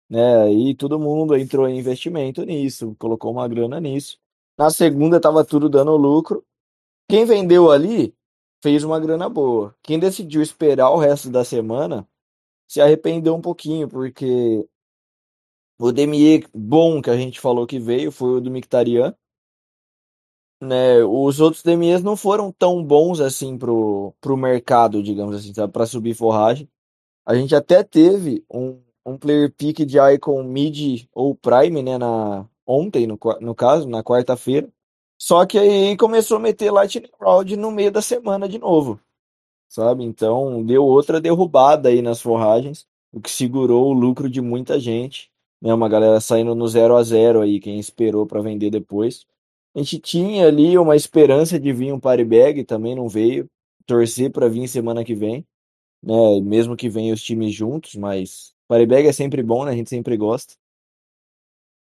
[0.09, 0.53] Né?
[0.53, 4.17] E todo mundo entrou em investimento nisso, colocou uma grana nisso.
[4.57, 6.45] Na segunda tava tudo dando lucro.
[7.09, 8.15] Quem vendeu ali
[8.63, 9.75] fez uma grana boa.
[9.83, 12.07] Quem decidiu esperar o resto da semana
[12.69, 14.65] se arrependeu um pouquinho, porque
[15.81, 19.15] o DME bom que a gente falou que veio foi o do Mictarian.
[20.61, 25.87] Né, os outros DMEs não foram tão bons assim pro, pro mercado, digamos assim, para
[25.87, 26.69] subir forragem.
[27.25, 32.47] A gente até teve um, um player pick de Icon mid ou prime, né, na,
[32.63, 34.71] ontem, no, no caso, na quarta-feira.
[35.17, 38.99] Só que aí começou a meter Lightning Rod no meio da semana de novo,
[39.67, 40.03] sabe?
[40.03, 45.30] Então deu outra derrubada aí nas forragens, o que segurou o lucro de muita gente
[45.61, 45.73] né?
[45.73, 49.25] Uma galera saindo no 0 a 0 aí, quem esperou para vender depois.
[49.75, 53.49] A gente tinha ali uma esperança de vir um party bag, também não veio.
[53.85, 55.45] Torcer para vir semana que vem,
[56.03, 56.41] né?
[56.43, 59.71] Mesmo que venham os times juntos, mas party bag é sempre bom, né?
[59.71, 60.55] A gente sempre gosta.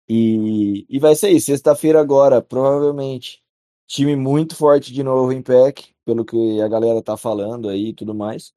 [0.08, 1.46] E, e vai ser isso.
[1.46, 3.42] Sexta-feira agora, provavelmente,
[3.86, 7.94] time muito forte de novo em pack, pelo que a galera tá falando aí e
[7.94, 8.52] tudo mais.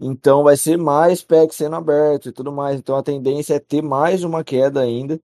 [0.00, 2.78] Então vai ser mais pack sendo aberto e tudo mais.
[2.78, 5.20] Então a tendência é ter mais uma queda ainda,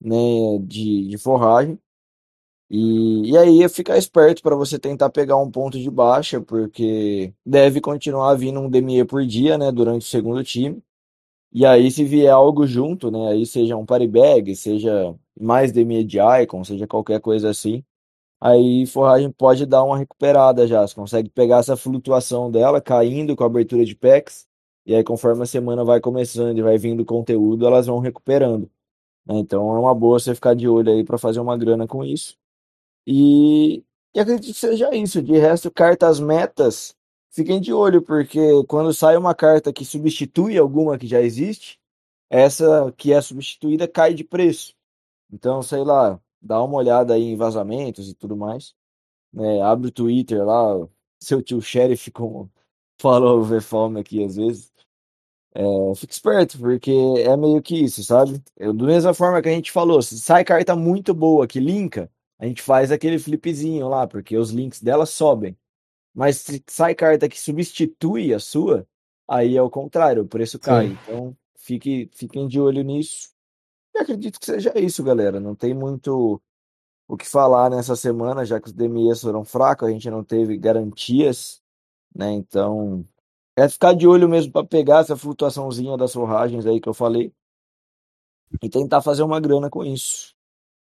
[0.00, 0.16] né,
[0.62, 1.78] de, de forragem.
[2.68, 7.32] E, e aí é ficar esperto para você tentar pegar um ponto de baixa, porque
[7.44, 10.82] deve continuar vindo um DME por dia, né, durante o segundo time.
[11.52, 16.04] E aí se vier algo junto, né, aí seja um party bag, seja mais DME
[16.04, 17.84] de icon, seja qualquer coisa assim,
[18.40, 20.86] aí forragem pode dar uma recuperada já.
[20.86, 24.46] Você consegue pegar essa flutuação dela caindo com a abertura de packs,
[24.86, 28.70] e aí conforme a semana vai começando e vai vindo conteúdo, elas vão recuperando.
[29.26, 29.38] Né?
[29.38, 32.36] Então é uma boa você ficar de olho aí para fazer uma grana com isso.
[33.06, 33.84] E,
[34.14, 35.22] e acredito que seja isso.
[35.22, 36.96] De resto, cartas metas,
[37.30, 41.78] fiquem de olho, porque quando sai uma carta que substitui alguma que já existe,
[42.30, 44.74] essa que é substituída cai de preço.
[45.32, 48.74] Então, sei lá, dá uma olhada aí em vazamentos e tudo mais.
[49.36, 50.88] É, abre o Twitter lá,
[51.20, 52.50] seu tio Sheriff, como
[53.00, 54.72] fala o VFOM aqui às vezes.
[55.54, 58.42] É, fica esperto, porque é meio que isso, sabe?
[58.56, 62.10] Eu, da mesma forma que a gente falou, se sai carta muito boa que linka,
[62.38, 65.56] a gente faz aquele flipzinho lá, porque os links dela sobem.
[66.14, 68.86] Mas se sai carta que substitui a sua,
[69.28, 70.88] aí é o contrário, o preço cai.
[70.88, 70.98] Sim.
[71.02, 73.30] Então fique, fiquem de olho nisso.
[73.96, 75.40] E acredito que seja isso, galera.
[75.40, 76.40] Não tem muito
[77.08, 80.58] o que falar nessa semana, já que os DMEs foram fracos, a gente não teve
[80.58, 81.62] garantias,
[82.14, 82.30] né?
[82.32, 83.06] Então,
[83.56, 87.32] é ficar de olho mesmo para pegar essa flutuaçãozinha das forragens aí que eu falei
[88.62, 90.34] e tentar fazer uma grana com isso.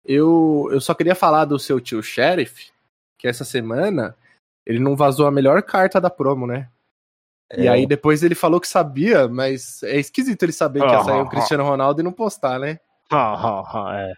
[0.04, 2.72] Eu, eu só queria falar do seu tio Sheriff,
[3.18, 4.16] que essa semana
[4.66, 6.70] ele não vazou a melhor carta da promo, né?
[7.50, 7.64] É.
[7.64, 11.22] E aí depois ele falou que sabia, mas é esquisito ele saber que ia sair
[11.22, 12.80] o Cristiano Ronaldo e não postar, né?
[13.94, 14.14] É.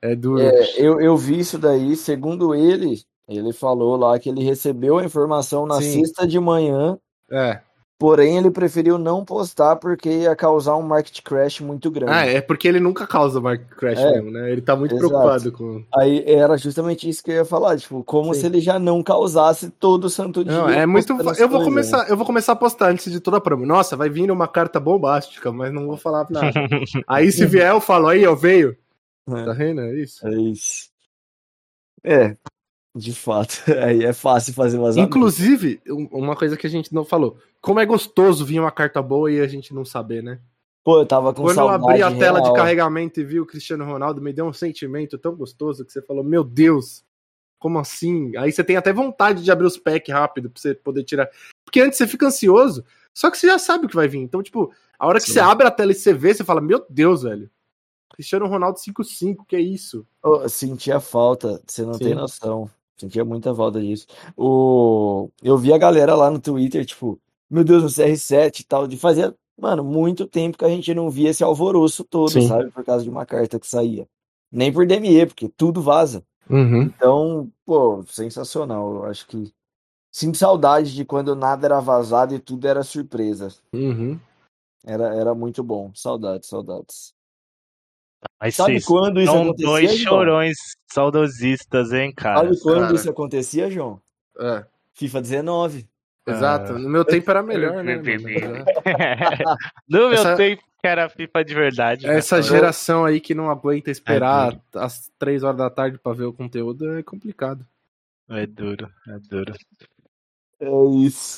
[0.00, 0.40] É duro.
[0.40, 5.04] É, eu, eu vi isso daí, segundo ele, ele falou lá que ele recebeu a
[5.04, 6.04] informação na Sim.
[6.04, 6.98] sexta de manhã.
[7.30, 7.60] É.
[7.98, 12.12] Porém, ele preferiu não postar porque ia causar um market crash muito grande.
[12.12, 14.52] Ah, é porque ele nunca causa market crash é, mesmo, né?
[14.52, 15.08] Ele tá muito exato.
[15.08, 15.84] preocupado com.
[15.98, 18.40] Aí era justamente isso que eu ia falar, tipo, como Sim.
[18.40, 20.52] se ele já não causasse todo santo dia.
[20.52, 21.12] Não, é muito.
[21.36, 22.06] Eu vou começar, né?
[22.10, 23.66] eu vou começar a postar antes de toda a promo.
[23.66, 26.52] Nossa, vai vir uma carta bombástica, mas não vou falar nada.
[27.04, 28.76] aí se vier, eu falo, aí, ó, veio.
[29.28, 29.44] É.
[29.44, 29.80] Tá vendo?
[29.80, 30.24] É isso.
[30.24, 30.88] É isso.
[32.04, 32.36] É,
[32.94, 37.38] de fato, aí é fácil fazer umas Inclusive, uma coisa que a gente não falou.
[37.60, 40.40] Como é gostoso vir uma carta boa e a gente não saber, né?
[40.84, 42.52] Pô, eu tava com Quando saudade eu abri a tela real.
[42.52, 46.00] de carregamento e vi o Cristiano Ronaldo, me deu um sentimento tão gostoso que você
[46.00, 47.04] falou, meu Deus,
[47.58, 48.34] como assim?
[48.36, 51.28] Aí você tem até vontade de abrir os packs rápido pra você poder tirar.
[51.64, 54.20] Porque antes você fica ansioso, só que você já sabe o que vai vir.
[54.20, 55.34] Então, tipo, a hora que Sim.
[55.34, 57.50] você abre a tela e você vê, você fala, meu Deus, velho.
[58.14, 60.06] Cristiano Ronaldo 5-5, que é isso?
[60.22, 62.04] Oh, sentia falta, você não Sim.
[62.04, 62.70] tem noção.
[62.98, 64.06] Sentia muita falta disso.
[64.36, 65.30] O...
[65.42, 68.96] Eu vi a galera lá no Twitter, tipo, meu Deus, o CR7 e tal, de
[68.96, 72.48] fazer, mano, muito tempo que a gente não via esse alvoroço todo, Sim.
[72.48, 72.70] sabe?
[72.70, 74.06] Por causa de uma carta que saía.
[74.50, 76.24] Nem por DME, porque tudo vaza.
[76.50, 76.82] Uhum.
[76.82, 78.94] Então, pô, sensacional.
[78.94, 79.52] Eu acho que
[80.10, 83.48] sinto saudade de quando nada era vazado e tudo era surpresa.
[83.72, 84.18] Uhum.
[84.84, 85.90] Era, era muito bom.
[85.94, 87.12] Saudades, saudades.
[88.40, 89.66] Mas Sabe quando isso acontecia?
[89.66, 90.56] dois chorões
[90.86, 92.40] saudosistas, hein, cara?
[92.40, 92.94] Sabe quando cara.
[92.94, 94.00] isso acontecia, João?
[94.38, 94.64] É.
[94.94, 95.88] FIFA 19.
[96.26, 96.72] Exato.
[96.78, 97.96] No meu tempo era melhor, né?
[99.88, 100.36] no meu Essa...
[100.36, 102.06] tempo que era FIFA de verdade.
[102.06, 102.16] né?
[102.18, 106.12] Essa Eu- geração aí que não aguenta esperar É às 3 horas da tarde pra
[106.12, 107.66] ver o conteúdo é complicado.
[108.28, 109.54] É duro, é duro.
[110.60, 110.68] É
[111.06, 111.36] isso.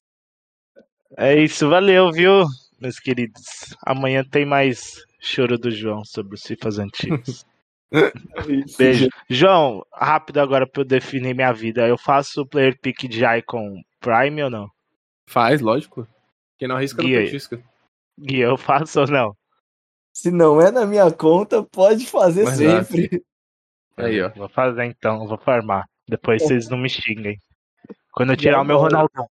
[1.17, 2.45] É isso, valeu, viu,
[2.81, 3.43] meus queridos?
[3.85, 7.45] Amanhã tem mais choro do João sobre os FIFAs antigos.
[7.93, 8.79] É isso.
[8.79, 9.09] Beijo.
[9.29, 11.89] João, rápido agora pra eu definir minha vida.
[11.89, 14.71] Eu faço o player pick de Icon Prime ou não?
[15.27, 16.07] Faz, lógico.
[16.57, 17.25] Quem não arrisca não E aí?
[17.25, 17.61] petisca.
[18.17, 19.37] E eu faço ou não?
[20.13, 23.25] Se não é na minha conta, pode fazer Mas sempre.
[23.97, 24.29] Aí, ó.
[24.37, 25.85] Vou fazer então, vou farmar.
[26.09, 27.41] Depois vocês não me xinguem.
[28.13, 28.79] Quando eu tirar o meu.
[28.79, 29.29] Ronaldão.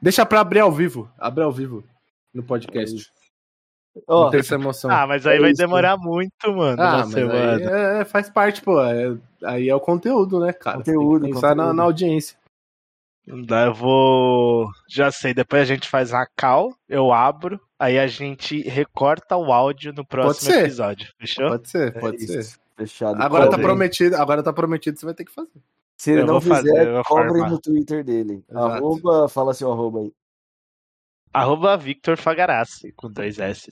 [0.00, 1.10] Deixa pra abrir ao vivo.
[1.18, 1.84] Abre ao vivo
[2.32, 3.10] no podcast.
[4.08, 4.90] Ó, Não tem essa emoção.
[4.90, 5.60] Ah, mas aí É vai isso.
[5.62, 6.82] demorar muito, mano.
[6.82, 7.56] Ah, mas semana.
[7.56, 8.80] aí é- faz parte, pô.
[8.82, 10.78] é- aí é o conteúdo, né, cara?
[10.78, 11.76] Conteúdo, pensar na, conteúdo.
[11.76, 12.36] na audiência.
[13.26, 14.68] Não dá, eu vou.
[14.88, 19.50] Já sei, depois a gente faz a call, eu abro, aí a gente recorta o
[19.52, 20.60] áudio no próximo ser.
[20.64, 21.08] episódio.
[21.18, 21.48] Fechou?
[21.48, 22.42] Pode ser, é pode isso.
[22.42, 22.58] ser.
[22.76, 23.22] Fechado.
[23.22, 25.48] Agora tá prometido, agora tá prometido, você vai ter que fazer.
[25.96, 27.50] Se ele Eu não vou fazer, fizer, cobrem farmar.
[27.52, 28.44] no Twitter dele.
[28.50, 28.66] Exato.
[28.74, 30.12] Arroba, fala seu arroba aí.
[31.34, 33.68] Arroba Victor Fagarassi, com dois S.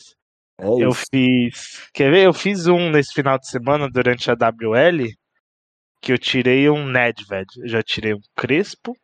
[0.59, 1.89] É Eu fiz.
[1.95, 2.27] Quer ver?
[2.27, 5.07] Eu fiz um nesse final de semana durante a WL
[6.01, 7.47] que eu tirei um Nedved.
[7.59, 8.97] Eu já tirei um Crespo,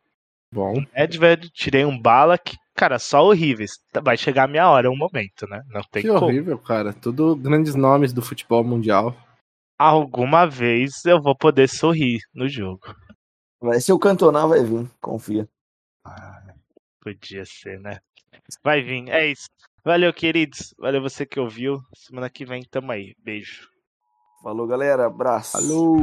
[0.53, 0.83] Bom.
[0.95, 2.55] Nedved, tirei um Balak.
[2.75, 3.71] Cara, só horríveis.
[4.03, 5.61] Vai chegar a minha hora, um momento, né?
[5.67, 6.25] Não tem Que como.
[6.25, 6.93] horrível, cara.
[6.93, 9.15] Tudo grandes nomes do futebol mundial.
[9.77, 12.81] Alguma vez eu vou poder sorrir no jogo.
[13.61, 14.89] Vai ser o Cantonar, vai vir.
[15.01, 15.47] Confia.
[17.01, 17.99] Podia ser, né?
[18.63, 19.47] Vai vir, é isso.
[19.83, 20.73] Valeu, queridos.
[20.77, 21.79] Valeu você que ouviu.
[21.95, 23.15] Semana que vem tamo aí.
[23.23, 23.67] Beijo.
[24.43, 25.07] Falou, galera.
[25.07, 25.53] Abraço.
[25.53, 25.97] Falou!